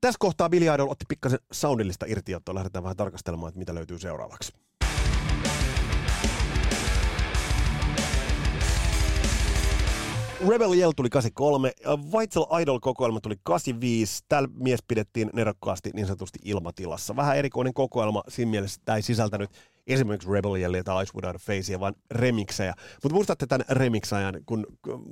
[0.01, 2.55] Tässä kohtaa Billy Idol otti pikkasen soundillista irtiottoa.
[2.55, 4.66] Lähdetään vähän tarkastelemaan, että mitä löytyy seuraavaksi.
[10.45, 11.71] Rebel Yell tuli 83,
[12.19, 14.23] Vital Idol-kokoelma tuli 85.
[14.29, 17.15] Tällä mies pidettiin nerokkaasti niin sanotusti ilmatilassa.
[17.15, 19.49] Vähän erikoinen kokoelma, siinä mielessä tämä ei sisältänyt
[19.87, 22.73] esimerkiksi Rebel Yellia tai Ice Without Facea, vaan remiksejä.
[23.03, 24.65] Mutta muistatte tämän remiksajan, kun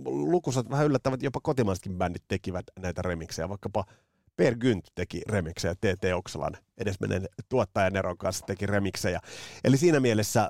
[0.05, 3.83] lukusat vähän yllättävät, jopa kotimaisetkin bändit tekivät näitä remiksejä, vaikkapa
[4.35, 9.19] Per Gynt teki remiksejä, TT Oksalan edesmenen tuottaja Neron kanssa teki remiksejä.
[9.63, 10.49] Eli siinä mielessä äh,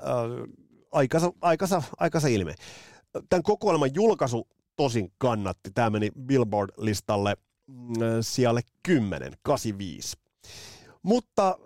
[0.92, 2.54] aikansa, aikansa, aikansa ilme.
[3.28, 5.70] Tämän kokoelman julkaisu tosin kannatti.
[5.74, 7.36] Tämä meni Billboard-listalle
[7.66, 10.16] mm, sijalle 10, 85.
[11.02, 11.58] Mutta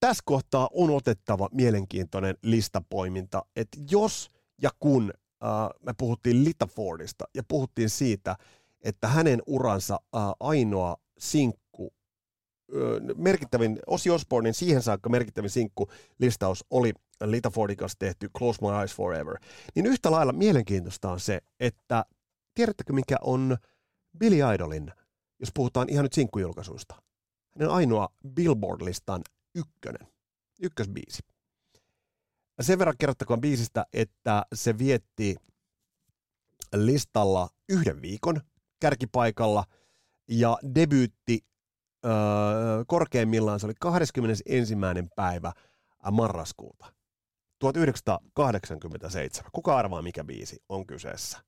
[0.00, 4.30] tässä kohtaa on otettava mielenkiintoinen listapoiminta, että jos
[4.62, 5.12] ja kun
[5.44, 5.50] äh,
[5.86, 8.36] me puhuttiin Lita Fordista ja puhuttiin siitä,
[8.82, 11.92] että hänen uransa äh, ainoa sinkku,
[12.74, 16.92] äh, merkittävin, Osi Osbornin siihen saakka merkittävin sinkku listaus oli
[17.24, 19.38] Lita Fordin kanssa tehty Close My Eyes Forever,
[19.74, 22.04] niin yhtä lailla mielenkiintoista on se, että
[22.54, 23.56] tiedättekö mikä on
[24.18, 24.92] Billy Idolin,
[25.40, 27.02] jos puhutaan ihan nyt sinkkujulkaisuista?
[27.58, 29.22] Hänen ainoa Billboard-listan
[29.54, 30.08] ykkönen,
[30.60, 31.22] ykkösbiisi.
[32.60, 35.36] Sen verran kerrottakoon biisistä, että se vietti
[36.74, 38.40] listalla yhden viikon
[38.80, 39.64] kärkipaikalla
[40.28, 41.44] ja debyytti
[42.04, 42.12] öö,
[42.86, 44.74] korkeimmillaan se oli 21.
[45.16, 45.52] päivä
[46.12, 46.86] marraskuuta
[47.58, 49.50] 1987.
[49.52, 51.38] Kuka arvaa, mikä biisi on kyseessä?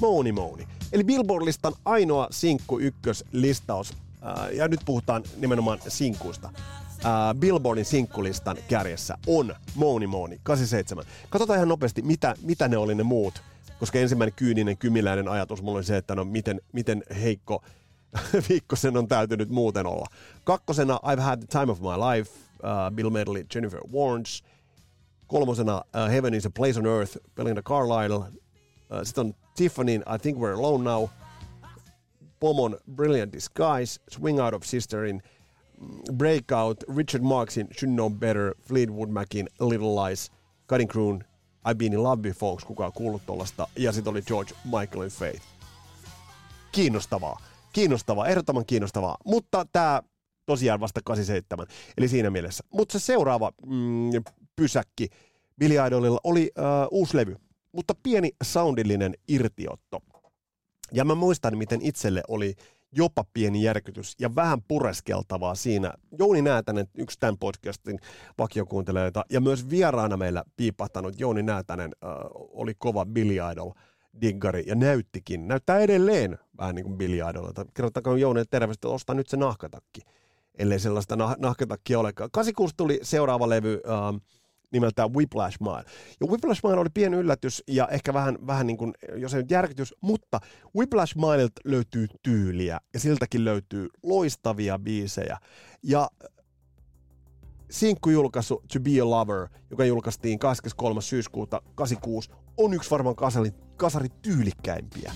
[0.00, 0.68] Mouni Mouni.
[0.92, 3.94] Eli Billboard-listan ainoa sinkku ykköslistaus,
[4.52, 6.50] ja nyt puhutaan nimenomaan sinkuista.
[7.38, 11.04] Billboardin sinkkulistan kärjessä on Mouni Mouni, 87.
[11.30, 13.42] Katsotaan ihan nopeasti, mitä, mitä ne oli ne muut,
[13.78, 17.62] koska ensimmäinen kyyninen kymiläinen ajatus mulla oli se, että no miten, miten heikko
[18.48, 20.06] viikko sen on täytynyt muuten olla.
[20.44, 24.42] Kakkosena I've Had the Time of My Life, uh, Bill Medley, Jennifer Warnes.
[25.26, 28.24] Kolmosena uh, Heaven is a Place on Earth, Belinda Carlisle.
[28.90, 31.08] Uh, Sitten on Tiffany, I Think We're Alone Now,
[32.40, 35.22] Pomon Brilliant Disguise, Swing Out of Sisterin,
[36.12, 40.30] Breakout, Richard Marksin Should Know Better, Fleetwood Macin Little Lies,
[40.66, 41.24] Cutting Croon,
[41.64, 45.42] I've Been in Love Before, kuka on kuullut tollasta, ja sitten oli George Michaelin Faith.
[46.72, 47.40] Kiinnostavaa,
[47.72, 50.02] kiinnostavaa, ehdottoman kiinnostavaa, mutta tämä
[50.46, 51.66] tosiaan vasta 87,
[51.98, 52.64] eli siinä mielessä.
[52.70, 54.10] Mutta se seuraava mm,
[54.56, 55.08] pysäkki
[55.58, 57.36] Billy Idolilla oli uh, uusi levy,
[57.76, 60.00] mutta pieni soundillinen irtiotto.
[60.92, 62.54] Ja mä muistan, miten itselle oli
[62.92, 65.92] jopa pieni järkytys ja vähän pureskeltavaa siinä.
[66.18, 67.98] Jouni Näätänen, yksi tämän podcastin
[68.38, 73.70] vakiokuuntelijoita, ja myös vieraana meillä piipahtanut Jouni Näätänen äh, oli kova Billy Idol
[74.20, 77.66] diggari ja näyttikin, näyttää edelleen vähän niin kuin Billy Idolilta.
[77.74, 80.00] Kerrottakoon Jouni terveistä, ostaa nyt se nahkatakki,
[80.58, 82.30] ellei sellaista nah- nahkatakkia olekaan.
[82.32, 84.20] 86 tuli seuraava levy, äh,
[84.72, 85.84] nimeltään Whiplash Mile.
[86.20, 89.50] Ja Whiplash Mile oli pieni yllätys ja ehkä vähän, vähän niin kuin, jos ei nyt
[89.50, 90.40] järkytys, mutta
[90.76, 95.38] Whiplash Milelta löytyy tyyliä ja siltäkin löytyy loistavia biisejä.
[95.82, 96.10] Ja
[97.70, 101.02] sinkkujulkaisu To Be a Lover, joka julkaistiin 23.
[101.02, 105.12] syyskuuta 86, on yksi varmaan kasari, kasari tyylikkäimpiä.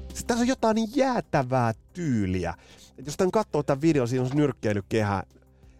[0.00, 2.54] Sitten tässä on jotain niin jäätävää tyyliä.
[2.98, 5.22] Et jos tämän katsoo tämän videon, siinä on se nyrkkeilykehä,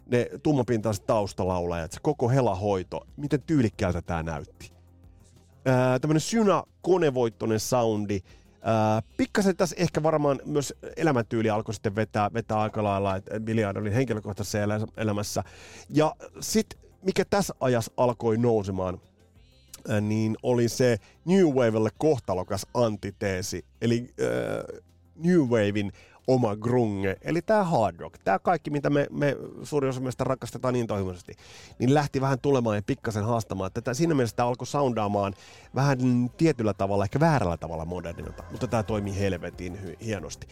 [0.07, 4.73] ne tummapintaiset taustalaulajat, se koko helahoito, miten tyylikkäältä tämä näytti.
[5.64, 8.21] Ää, tämmönen syna konevoittoinen soundi,
[8.67, 13.61] Äh, pikkasen tässä ehkä varmaan myös elämäntyyli alkoi sitten vetää, vetää aika lailla, että Billy
[13.71, 14.59] Idolin henkilökohtaisessa
[14.97, 15.45] elämässä.
[15.90, 19.01] Ja sitten mikä tässä ajassa alkoi nousemaan,
[19.90, 23.64] äh, niin oli se New Wavelle kohtalokas antiteesi.
[23.83, 24.81] Eli äh,
[25.17, 25.93] New Wavein
[26.27, 30.75] oma grunge, eli tämä hard rock, tämä kaikki, mitä me, me suurin osa meistä rakastetaan
[30.75, 31.33] niin toivoisesti,
[31.79, 33.71] niin lähti vähän tulemaan ja pikkasen haastamaan.
[33.75, 35.35] Tätä, siinä mielessä tämä alkoi soundaamaan
[35.75, 35.99] vähän
[36.37, 40.47] tietyllä tavalla, ehkä väärällä tavalla modernilta, mutta tämä toimii helvetin hy- hienosti.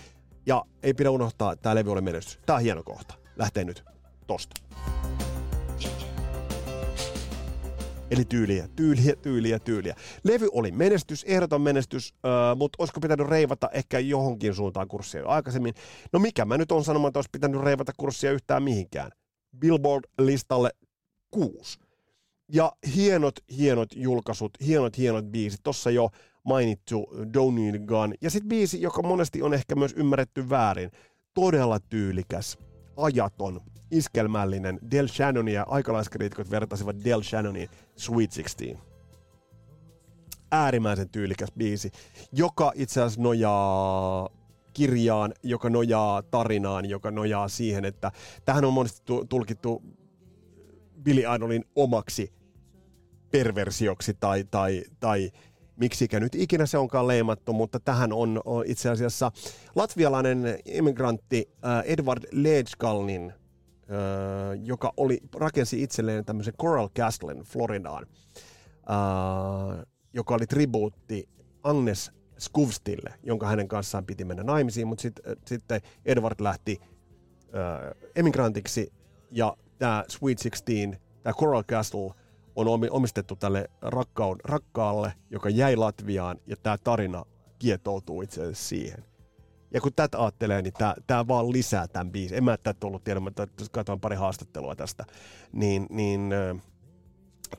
[0.47, 2.39] Ja ei pidä unohtaa, tämä levy oli menestys.
[2.47, 3.15] Tämä on hieno kohta.
[3.37, 3.85] Lähtee nyt
[4.27, 4.63] tosta.
[8.12, 9.96] Eli tyyliä, tyyliä, tyyliä, tyyliä.
[10.25, 15.29] Levy oli menestys, ehdoton menestys, äh, mutta olisiko pitänyt reivata ehkä johonkin suuntaan kurssia jo
[15.29, 15.75] aikaisemmin?
[16.12, 19.11] No mikä mä nyt on sanomaan, että olisi pitänyt reivata kurssia yhtään mihinkään?
[19.59, 20.70] Billboard-listalle
[21.31, 21.79] kuusi.
[22.53, 25.61] Ja hienot, hienot julkaisut, hienot, hienot biisit.
[25.62, 26.11] Tossa jo
[26.44, 28.14] mainittu Don't Need Gun.
[28.20, 30.90] Ja sitten biisi, joka monesti on ehkä myös ymmärretty väärin.
[31.35, 32.59] Todella tyylikäs,
[33.03, 33.61] ajaton,
[33.91, 38.65] iskelmällinen Del Shannonia, aikalaiskriitikot vertasivat Del Shannonin Sweet 16.
[40.51, 41.91] Äärimmäisen tyylikäs biisi,
[42.33, 44.29] joka itse asiassa nojaa
[44.73, 48.12] kirjaan, joka nojaa tarinaan, joka nojaa siihen, että
[48.45, 49.83] tähän on monesti tulkittu
[51.03, 52.33] Billy Idolin omaksi
[53.31, 55.31] perversioksi tai, tai, tai
[55.77, 59.33] miksikä nyt ikinä se onkaan leimattu, mutta tähän on, itse asiassa
[59.75, 63.33] latvialainen immigrantti äh, Edward Ledskalnin
[63.91, 71.29] Öö, joka oli, rakensi itselleen tämmöisen Coral Castlen Floridaan, öö, joka oli tribuutti
[71.63, 76.81] Agnes Skuvstille, jonka hänen kanssaan piti mennä naimisiin, mutta sit, sitten Edward lähti
[78.17, 78.93] emigrantiksi
[79.31, 82.11] ja tämä Sweet 16, tämä Coral Castle
[82.57, 87.25] on omistettu tälle rakkaud, rakkaalle, joka jäi Latviaan ja tämä tarina
[87.59, 89.05] kietoutuu itse asiassa siihen.
[89.75, 90.75] Ja kun tätä ajattelee, niin
[91.07, 92.38] tämä vaan lisää tämän biisin.
[92.38, 95.05] En mä tätä ollut tiedä, mutta katsoin pari haastattelua tästä.
[95.53, 96.35] Niin, niin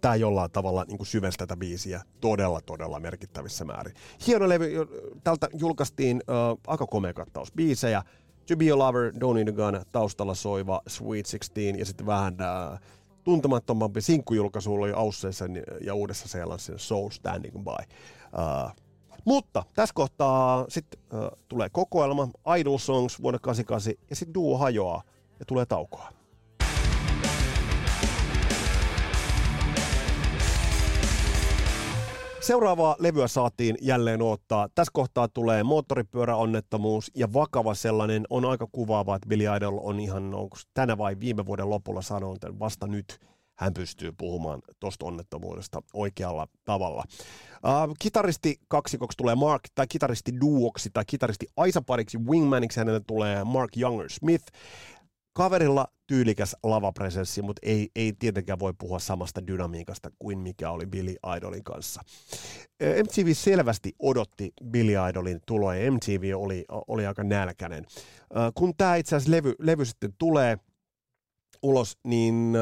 [0.01, 3.93] tämä jollain tavalla niin syvensi tätä biisiä todella, todella merkittävissä määrin.
[4.27, 4.71] Hieno levy,
[5.23, 8.03] tältä julkaistiin uh, aika komea kattaus biisejä.
[8.47, 12.33] To Be a Lover, Don't Need a Gun, taustalla soiva Sweet 16 ja sitten vähän
[12.33, 12.79] uh,
[13.23, 15.45] tuntemattomampi sinkkujulkaisu oli Ausseissa
[15.81, 17.93] ja Uudessa Seelannissa Soul Standing By.
[18.33, 18.71] Uh,
[19.25, 25.03] mutta tässä kohtaa sitten äh, tulee kokoelma Idol Songs vuonna 88 ja sitten duo hajoaa
[25.39, 26.09] ja tulee taukoa.
[32.43, 34.67] Seuraavaa levyä saatiin jälleen ottaa.
[34.75, 38.25] Tässä kohtaa tulee moottoripyöräonnettomuus ja vakava sellainen.
[38.29, 42.43] On aika kuvaava, että Billy Idol on ihan, onko tänä vai viime vuoden lopulla sanonut,
[42.43, 43.19] että vasta nyt
[43.59, 47.03] hän pystyy puhumaan tuosta onnettomuudesta oikealla tavalla.
[47.53, 53.77] Uh, kitaristi kaksikoksi tulee Mark, tai kitaristi duoksi, tai kitaristi Aisapariksi Wingmaniksi hänelle tulee Mark
[53.77, 54.45] Younger Smith.
[55.33, 61.15] Kaverilla tyylikäs lavapresenssi, mutta ei, ei tietenkään voi puhua samasta dynamiikasta kuin mikä oli Billy
[61.37, 62.01] Idolin kanssa.
[63.03, 67.85] MTV selvästi odotti Billy Idolin tuloa ja MTV oli, oli aika nälkäinen.
[68.55, 70.57] Kun tämä itse asiassa levy, levy sitten tulee
[71.63, 72.53] ulos, niin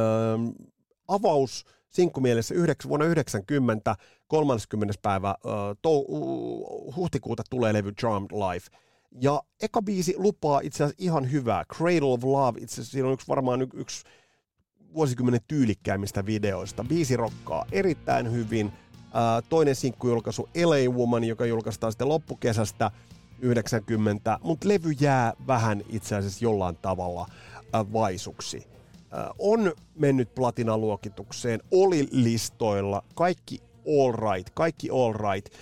[1.08, 3.96] avaus sinkkumielessä yhdeks, vuonna 90
[4.28, 4.94] 30.
[5.02, 5.36] päivä
[5.82, 8.68] tou, uh, huhtikuuta tulee levy Charmed Life.
[9.22, 11.66] Ja eka biisi lupaa itse asiassa ihan hyvää.
[11.74, 14.04] Cradle of Love, itse asiassa siinä on yksi, varmaan yksi
[14.94, 16.84] vuosikymmenen tyylikkäimmistä videoista.
[16.84, 18.68] Biisi rokkaa erittäin hyvin.
[18.68, 22.92] Uh, toinen sinkkujulkaisu LA Woman, joka julkaistaan sitten loppukesästä
[23.40, 27.28] 90, mutta levy jää vähän itse asiassa jollain tavalla
[27.94, 28.72] vaisuksi
[29.40, 35.54] on mennyt platinaluokitukseen, oli listoilla, kaikki all right, kaikki all right,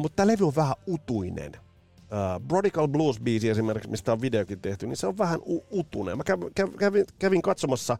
[0.00, 1.52] mutta tämä levy on vähän utuinen.
[2.08, 6.16] Uh, Brodical Blues-biisi esimerkiksi, mistä on videokin tehty, niin se on vähän u- utunen.
[6.16, 7.96] Mä kävin, kävin, kävin katsomassa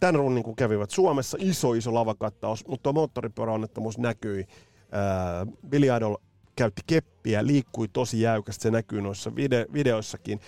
[0.00, 4.46] tämän runnin, kun kävivät Suomessa, iso iso lavakattaus, mutta tuo moottoripyöräonnettomuus näkyi.
[4.46, 6.16] Uh, Billy Idol
[6.56, 10.40] käytti keppiä, liikkui tosi jäykästi, se näkyy noissa vide- videoissakin.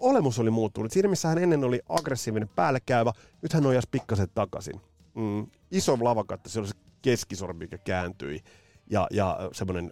[0.00, 0.92] Olemus oli muuttunut.
[0.92, 4.80] Siinä missä hän ennen oli aggressiivinen päällekäyvä, nyt hän nojas pikkasen takaisin.
[5.14, 8.40] Mm, iso lavakatta, se oli se keskisormi, mikä kääntyi,
[8.90, 9.90] ja, ja semmoinen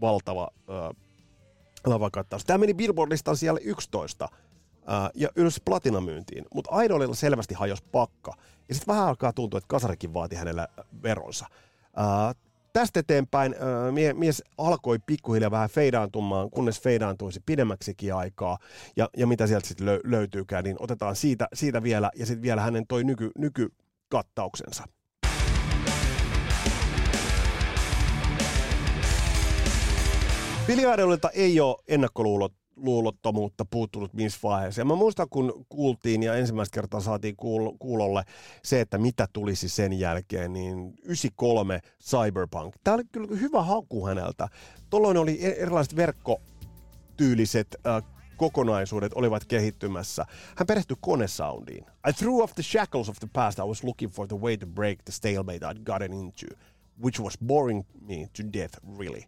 [0.00, 0.96] valtava äh,
[1.86, 2.44] lavakattaus.
[2.44, 4.28] Tämä meni Billboard-listan siellä 11
[4.86, 8.32] ää, ja ylsi platinamyyntiin, mutta Idolilla selvästi hajos pakka.
[8.68, 10.68] Ja sitten vähän alkaa tuntua, että Kasarikin vaati hänellä
[11.02, 11.46] veronsa.
[11.96, 12.32] Ää,
[12.72, 18.58] tästä eteenpäin ää, mie, mies alkoi pikkuhiljaa vähän feidaantumaan, kunnes feidaantuisi pidemmäksikin aikaa.
[18.96, 22.60] Ja, ja mitä sieltä sitten lö, löytyykään, niin otetaan siitä, siitä vielä, ja sitten vielä
[22.60, 24.84] hänen toi nyky, nykykattauksensa.
[30.66, 34.80] Billy Idolilta ei ole ennakkoluulot luulottomuutta puuttunut missä vaiheessa.
[34.80, 38.22] Ja mä muistan, kun kuultiin ja ensimmäistä kertaa saatiin kuul- kuulolle
[38.64, 42.74] se, että mitä tulisi sen jälkeen, niin 93 Cyberpunk.
[42.84, 44.48] Tämä oli kyllä hyvä haku häneltä.
[44.90, 48.02] Tuolloin oli e- erilaiset verkkotyyliset äh,
[48.36, 50.24] kokonaisuudet olivat kehittymässä.
[50.56, 51.84] Hän perehtyi konesoundiin.
[52.08, 53.58] I threw off the shackles of the past.
[53.58, 56.46] I was looking for the way to break the stalemate I'd gotten into,
[57.04, 59.24] which was boring me to death, really.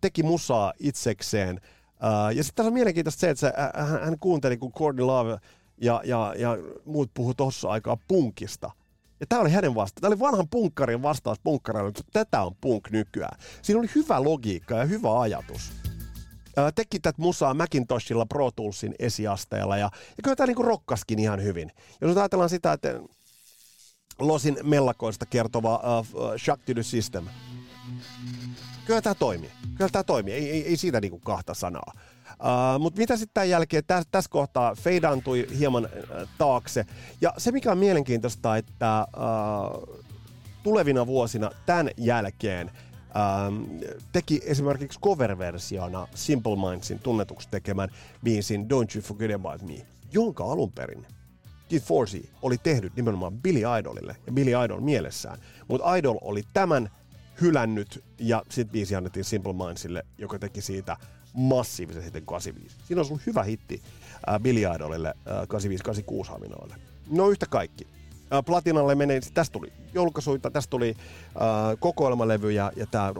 [0.00, 1.60] Teki musaa itsekseen.
[2.02, 5.38] Uh, ja sitten tässä on mielenkiintoista se, että se, äh, hän, kuunteli, kun Courtney Love
[5.80, 8.70] ja, ja, ja muut puhu tuossa aikaa punkista.
[9.20, 10.00] Ja tämä oli hänen vasta.
[10.00, 13.38] Tämä oli vanhan punkkarin vastaus punkkarille, että tätä on punk nykyään.
[13.62, 15.72] Siinä oli hyvä logiikka ja hyvä ajatus.
[15.86, 21.42] Uh, teki tätä musaa Macintoshilla Pro Toolsin esiasteella ja, ja kyllä tämä niinku rokkaskin ihan
[21.42, 21.72] hyvin.
[22.00, 23.00] Jos ajatellaan sitä, että
[24.18, 26.06] Losin mellakoista kertova uh,
[26.36, 27.26] Shock to the System–
[28.88, 29.50] kyllä tämä toimii.
[29.76, 30.34] Kyllä tämä toimii.
[30.34, 31.92] Ei, ei, ei siitä niinku kahta sanaa.
[31.94, 36.86] Uh, Mutta mitä sitten tämän jälkeen, tässä täs kohtaa feidaantui hieman uh, taakse.
[37.20, 39.98] Ja se mikä on mielenkiintoista, että uh,
[40.62, 47.88] tulevina vuosina tämän jälkeen uh, teki esimerkiksi cover-versiona Simple Mindsin tunnetuksi tekemän
[48.24, 51.06] biisin Don't You Forget About Me, jonka alun perin
[51.68, 55.38] Keith Forsey oli tehnyt nimenomaan Billy Idolille ja Billy Idol mielessään.
[55.68, 56.90] Mutta Idol oli tämän
[57.40, 60.96] hylännyt, ja sitten biisi annettiin Simple Mindsille, joka teki siitä
[61.34, 62.76] massiivisen hitin 85.
[62.86, 63.82] Siinä olisi ollut hyvä hitti
[64.28, 65.42] äh, Billy Idolille äh,
[66.24, 66.74] 85-86 haminoille.
[67.10, 67.86] No yhtä kaikki.
[68.32, 73.12] Äh, Platinalle menee, tästä tuli julkaisuita, tästä tuli äh, kokoelmalevyjä, ja tämä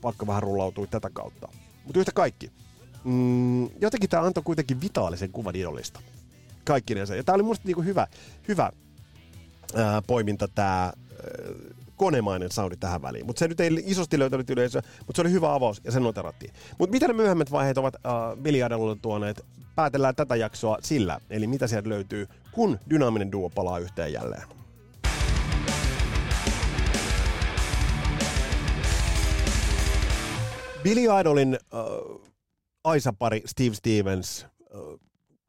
[0.00, 1.48] pakka vähän rullautui tätä kautta.
[1.84, 2.50] Mutta yhtä kaikki.
[3.04, 6.00] Mm, jotenkin tämä antoi kuitenkin vitaalisen kuvan idolista.
[6.64, 7.16] Kaikkinensa.
[7.16, 8.06] Ja tämä oli musta niinku hyvä,
[8.48, 8.70] hyvä
[9.74, 10.92] ää, poiminta tämä äh,
[12.00, 13.26] konemainen soundi tähän väliin.
[13.26, 16.52] Mutta se nyt ei isosti löytänyt yleisöä, mutta se oli hyvä avaus ja sen noterattiin.
[16.78, 18.58] Mutta mitä ne myöhemmät vaiheet ovat uh, Billy
[19.02, 19.44] tuoneet?
[19.74, 24.42] Päätellään tätä jaksoa sillä, eli mitä sieltä löytyy, kun dynaaminen duo palaa yhteen jälleen.
[30.82, 32.22] Billy Idolin uh,
[32.84, 35.00] Aisa-pari Steve Stevens uh,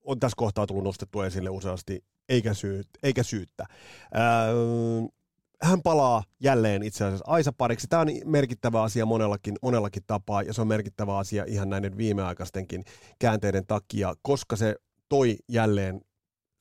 [0.04, 3.66] on tässä kohtaa tullut nostettu esille useasti, eikä, syyt, eikä syyttä.
[4.12, 5.14] Uh,
[5.62, 7.88] hän palaa jälleen itse asiassa Aisa-pariksi.
[7.88, 12.84] Tämä on merkittävä asia monellakin, monellakin tapaa, ja se on merkittävä asia ihan näiden viimeaikaistenkin
[13.20, 14.76] käänteiden takia, koska se
[15.10, 16.02] toi jälleen,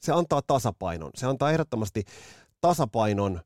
[0.01, 1.11] se antaa tasapainon.
[1.15, 2.05] Se antaa ehdottomasti
[2.61, 3.41] tasapainon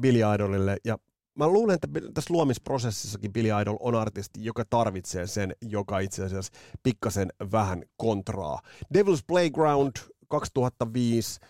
[0.00, 0.98] Billy Idolille, ja
[1.34, 6.52] mä luulen, että tässä luomisprosessissakin Billy Idol on artisti, joka tarvitsee sen, joka itse asiassa
[6.82, 8.60] pikkasen vähän kontraa.
[8.94, 9.92] Devil's Playground
[10.28, 11.48] 2005, äh,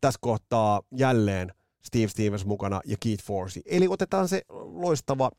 [0.00, 1.52] tässä kohtaa jälleen
[1.82, 3.62] Steve Stevens mukana ja Keith Forsey.
[3.66, 5.30] Eli otetaan se loistava,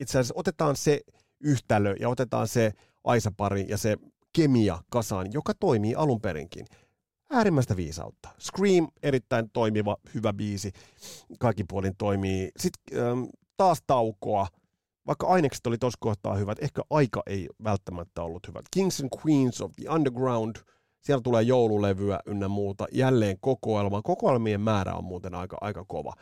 [0.00, 1.00] itse asiassa otetaan se
[1.40, 2.72] yhtälö ja otetaan se
[3.04, 3.96] Aisa-pari ja se
[4.32, 6.66] kemia kasaan, joka toimii alun perinkin.
[7.30, 8.28] Äärimmäistä viisautta.
[8.40, 10.72] Scream, erittäin toimiva, hyvä biisi.
[11.38, 12.50] Kaikki puolin toimii.
[12.56, 13.22] Sitten ähm,
[13.56, 14.46] taas taukoa.
[15.06, 18.64] Vaikka ainekset oli tuossa kohtaa hyvät, ehkä aika ei välttämättä ollut hyvät.
[18.70, 20.56] Kings and Queens of the Underground–
[21.02, 24.02] siellä tulee joululevyä ynnä muuta, jälleen kokoelma.
[24.02, 26.12] Kokoelmien määrä on muuten aika, aika kova.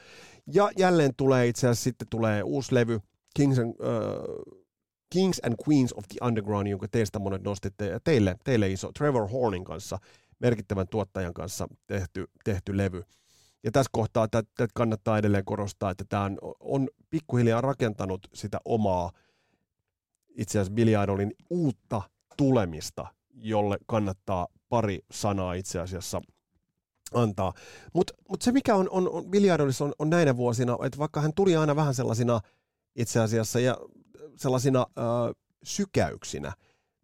[0.47, 3.01] Ja jälleen tulee itse asiassa sitten tulee uusi levy,
[3.37, 4.61] Kings and, uh,
[5.13, 9.29] Kings and Queens of the Underground, jonka teistä monet nostitte, ja teille, teille iso, Trevor
[9.29, 9.99] Hornin kanssa,
[10.39, 13.03] merkittävän tuottajan kanssa tehty, tehty levy.
[13.65, 19.11] Ja tässä kohtaa tätä kannattaa edelleen korostaa, että tämä on, on pikkuhiljaa rakentanut sitä omaa,
[20.29, 22.03] itse asiassa Billy Idolin uutta
[22.37, 26.21] tulemista, jolle kannattaa pari sanaa itse asiassa
[27.15, 27.53] antaa.
[27.93, 31.21] Mutta mut se mikä on, on, on Billy Idolissa on, on näinä vuosina, että vaikka
[31.21, 32.41] hän tuli aina vähän sellaisina
[32.97, 33.77] itse asiassa ja
[34.37, 36.53] sellaisina äh, sykäyksinä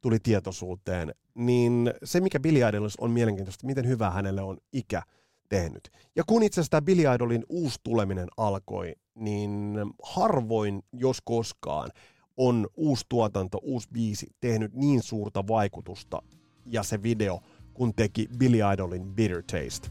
[0.00, 2.60] tuli tietoisuuteen, niin se mikä Billy
[2.98, 5.02] on mielenkiintoista, miten hyvä hänelle on ikä
[5.48, 5.90] tehnyt.
[6.16, 11.90] Ja kun itse asiassa tämä Billy Idolin uusi tuleminen alkoi, niin harvoin, jos koskaan,
[12.36, 16.22] on uusi tuotanto, uusi biisi tehnyt niin suurta vaikutusta
[16.66, 17.40] ja se video–
[17.76, 19.88] kun teki Billy Idolin Bitter Taste.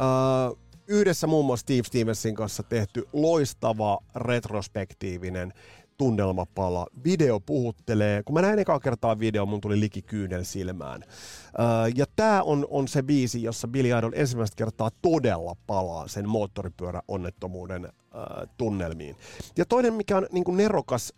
[0.00, 0.58] Uh,
[0.88, 5.52] yhdessä muun muassa Steve Stevensin kanssa tehty loistava retrospektiivinen
[5.96, 8.22] tunnelma palaa, video puhuttelee.
[8.22, 11.04] Kun mä näin ekaa kertaa video, mun tuli liki kyynel silmään.
[11.04, 16.28] Uh, ja tää on, on se biisi, jossa Billy Idol ensimmäistä kertaa todella palaa sen
[16.28, 19.16] moottoripyöräonnettomuuden uh, tunnelmiin.
[19.58, 21.12] Ja toinen, mikä on niin nerokas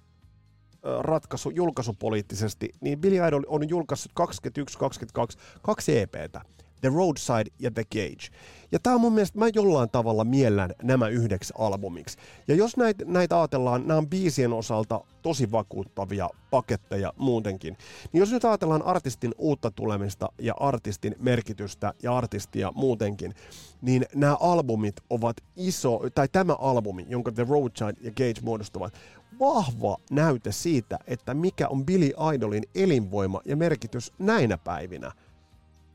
[1.00, 6.40] ratkaisu julkaisupoliittisesti, niin Billy Idol on julkaissut 21-22 kaksi EPtä.
[6.82, 8.36] The Roadside ja The Cage.
[8.72, 12.18] Ja tämä on mun mielestä, mä jollain tavalla miellän nämä yhdeksi albumiksi.
[12.48, 17.76] Ja jos näitä, näitä ajatellaan, nämä on biisien osalta tosi vakuuttavia paketteja muutenkin.
[18.12, 23.34] Niin jos nyt ajatellaan artistin uutta tulemista ja artistin merkitystä ja artistia muutenkin,
[23.82, 28.94] niin nämä albumit ovat iso, tai tämä albumi, jonka The Roadside ja Cage muodostavat,
[29.40, 35.12] vahva näyte siitä, että mikä on Billy Idolin elinvoima ja merkitys näinä päivinä–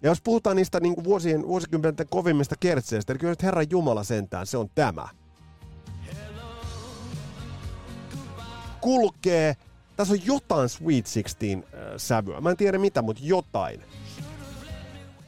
[0.02, 4.48] ja jos puhutaan niistä niin vuosien, vuosikymmenten kovimmista kertseistä, niin kyllä nyt Herran Jumala sentään,
[4.48, 5.08] se on tämä.
[8.82, 9.56] Kulkee,
[9.96, 12.42] tässä on jotain Sweet 16 äh, sävyä.
[12.42, 13.84] Mä en tiedä mitä, mutta jotain.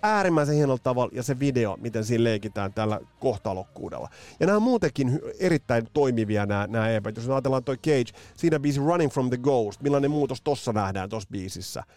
[0.01, 4.09] Äärimmäisen hienolla tavalla ja se video, miten siinä leikitään tällä kohtalokkuudella.
[4.39, 7.15] Ja nämä on muutenkin erittäin toimivia nämä, nämä EPät.
[7.15, 11.29] Jos ajatellaan toi Cage, siinä biisi Running from the Ghost, millainen muutos tossa nähdään tossa
[11.31, 11.83] biisissä–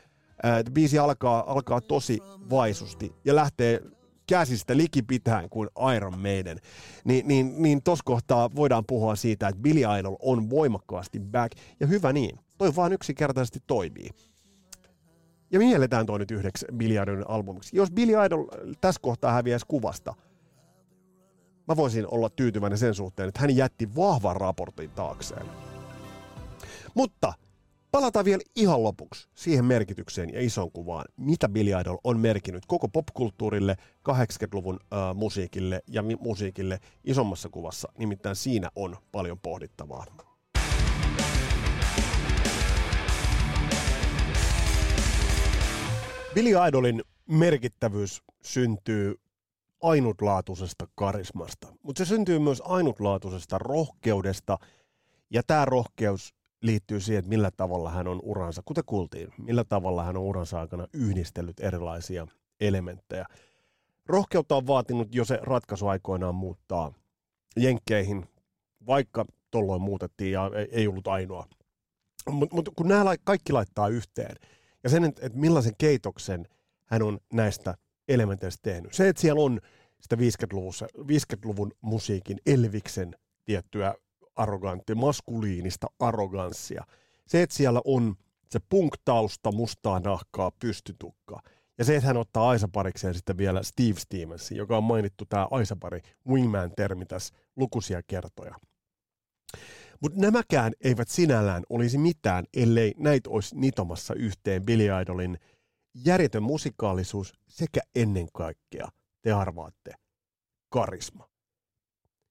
[0.61, 2.19] että biisi alkaa, alkaa tosi
[2.51, 3.81] vaisusti ja lähtee
[4.27, 6.59] käsistä likipitään kuin Iron Maiden,
[7.05, 11.87] niin, niin, niin tuossa kohtaa voidaan puhua siitä, että Billy Idol on voimakkaasti back, ja
[11.87, 12.39] hyvä niin.
[12.59, 14.11] Toi vaan yksinkertaisesti toimii.
[15.53, 16.97] Ja mielletään toi nyt yhdeksi Billy
[17.29, 17.77] albumiksi.
[17.77, 18.45] Jos Billy Idol
[18.81, 20.15] tässä kohtaa häviäisi kuvasta,
[21.69, 25.47] mä voisin olla tyytyväinen sen suhteen, että hän jätti vahvan raportin taakseen.
[26.95, 27.33] Mutta
[27.93, 32.89] Palataan vielä ihan lopuksi siihen merkitykseen ja ison kuvaan, mitä Billy Idol on merkinnyt koko
[32.89, 33.77] popkulttuurille,
[34.09, 37.93] 80-luvun äh, musiikille ja mi- musiikille isommassa kuvassa.
[37.99, 40.07] Nimittäin siinä on paljon pohdittavaa.
[46.35, 49.21] Billy Idolin merkittävyys syntyy
[49.83, 54.59] ainutlaatuisesta karismasta, mutta se syntyy myös ainutlaatuisesta rohkeudesta,
[55.31, 60.05] ja tämä rohkeus liittyy siihen, että millä tavalla hän on uransa, kuten kuultiin, millä tavalla
[60.05, 62.27] hän on uransa aikana yhdistellyt erilaisia
[62.61, 63.27] elementtejä.
[64.07, 66.93] Rohkeutta on vaatinut jo se ratkaisu aikoinaan muuttaa
[67.57, 68.27] jenkkeihin,
[68.87, 71.47] vaikka tolloin muutettiin ja ei ollut ainoa.
[72.31, 74.37] Mutta mut, kun nämä kaikki laittaa yhteen,
[74.85, 76.49] ja sen, että millaisen keitoksen
[76.87, 77.75] hän on näistä
[78.09, 78.95] elementeistä tehnyt.
[78.95, 79.61] Se, että siellä on
[80.01, 83.95] sitä 50-luvun, 50-luvun musiikin Elviksen tiettyä
[84.37, 86.85] arrogantti, maskuliinista arroganssia.
[87.27, 88.17] Se, että siellä on
[88.51, 91.43] se punktausta, mustaa nahkaa, pystytukka.
[91.79, 96.01] Ja se, että hän ottaa Aisa-parikseen sitten vielä Steve Stevensin, joka on mainittu tämä Aisa-pari
[96.29, 98.55] wingman-termi tässä lukuisia kertoja.
[100.01, 105.39] Mutta nämäkään eivät sinällään olisi mitään, ellei näitä olisi nitomassa yhteen Billy Idolin
[105.95, 108.89] järjetön musikaalisuus sekä ennen kaikkea,
[109.23, 109.95] te arvaatte,
[110.69, 111.29] karisma.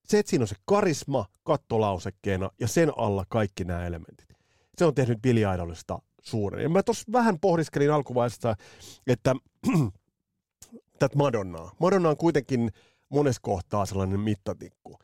[0.06, 4.30] Se, että siinä on se karisma kattolausekkeena ja sen alla kaikki nämä elementit.
[4.78, 6.64] Se on tehnyt Billy Idolista suuren.
[6.64, 8.56] Ja mä tuossa vähän pohdiskelin alkuvaiheessa,
[9.08, 9.36] että
[11.00, 11.72] tätä Madonnaa.
[11.80, 12.72] Madonna on kuitenkin
[13.10, 14.98] monessa kohtaa sellainen mittatikku.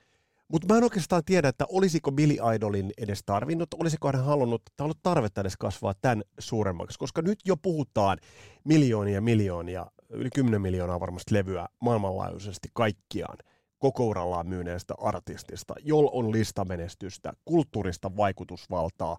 [0.47, 4.85] Mutta mä en oikeastaan tiedä, että olisiko Billy Idolin edes tarvinnut, olisiko hän halunnut, tai
[4.85, 8.17] ollut tarvetta edes kasvaa tämän suuremmaksi, koska nyt jo puhutaan
[8.63, 13.37] miljoonia miljoonia, yli 10 miljoonaa varmasti levyä maailmanlaajuisesti kaikkiaan–
[13.79, 19.17] koko urallaan myyneestä artistista, jolla on listamenestystä, kulttuurista vaikutusvaltaa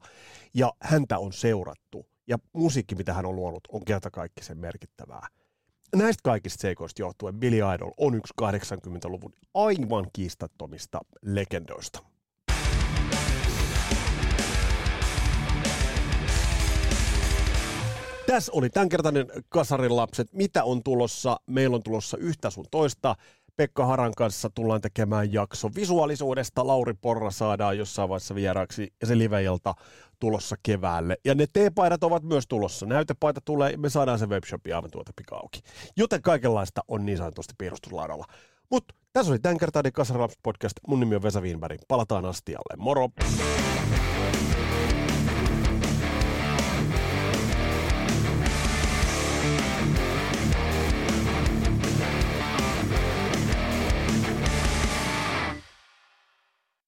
[0.54, 2.06] ja häntä on seurattu.
[2.28, 5.26] Ja musiikki, mitä hän on luonut, on kertakaikkisen merkittävää.
[5.96, 12.02] Näistä kaikista seikoista johtuen Billy Idol on yksi 80-luvun aivan kiistattomista legendoista.
[18.26, 20.32] Tässä oli tämänkertainen Kasarin lapset.
[20.32, 21.40] Mitä on tulossa?
[21.46, 23.16] Meillä on tulossa yhtä sun toista.
[23.58, 26.66] Pekka Haran kanssa tullaan tekemään jakso visuaalisuudesta.
[26.66, 29.74] Lauri Porra saadaan jossain vaiheessa vieraaksi ja se liveilta
[30.18, 31.16] tulossa keväälle.
[31.24, 32.86] Ja ne teepaidat ovat myös tulossa.
[32.86, 35.60] Näytepaita tulee me saadaan se webshopi aivan tuota pika auki.
[35.96, 38.24] Joten kaikenlaista on niin sanotusti piirustuslaudalla.
[38.70, 40.74] Mutta tässä oli tämänkertainen Kasaralaps podcast.
[40.88, 41.80] Mun nimi on Vesa Wienberg.
[41.88, 42.76] Palataan astialle.
[42.76, 43.08] Moro!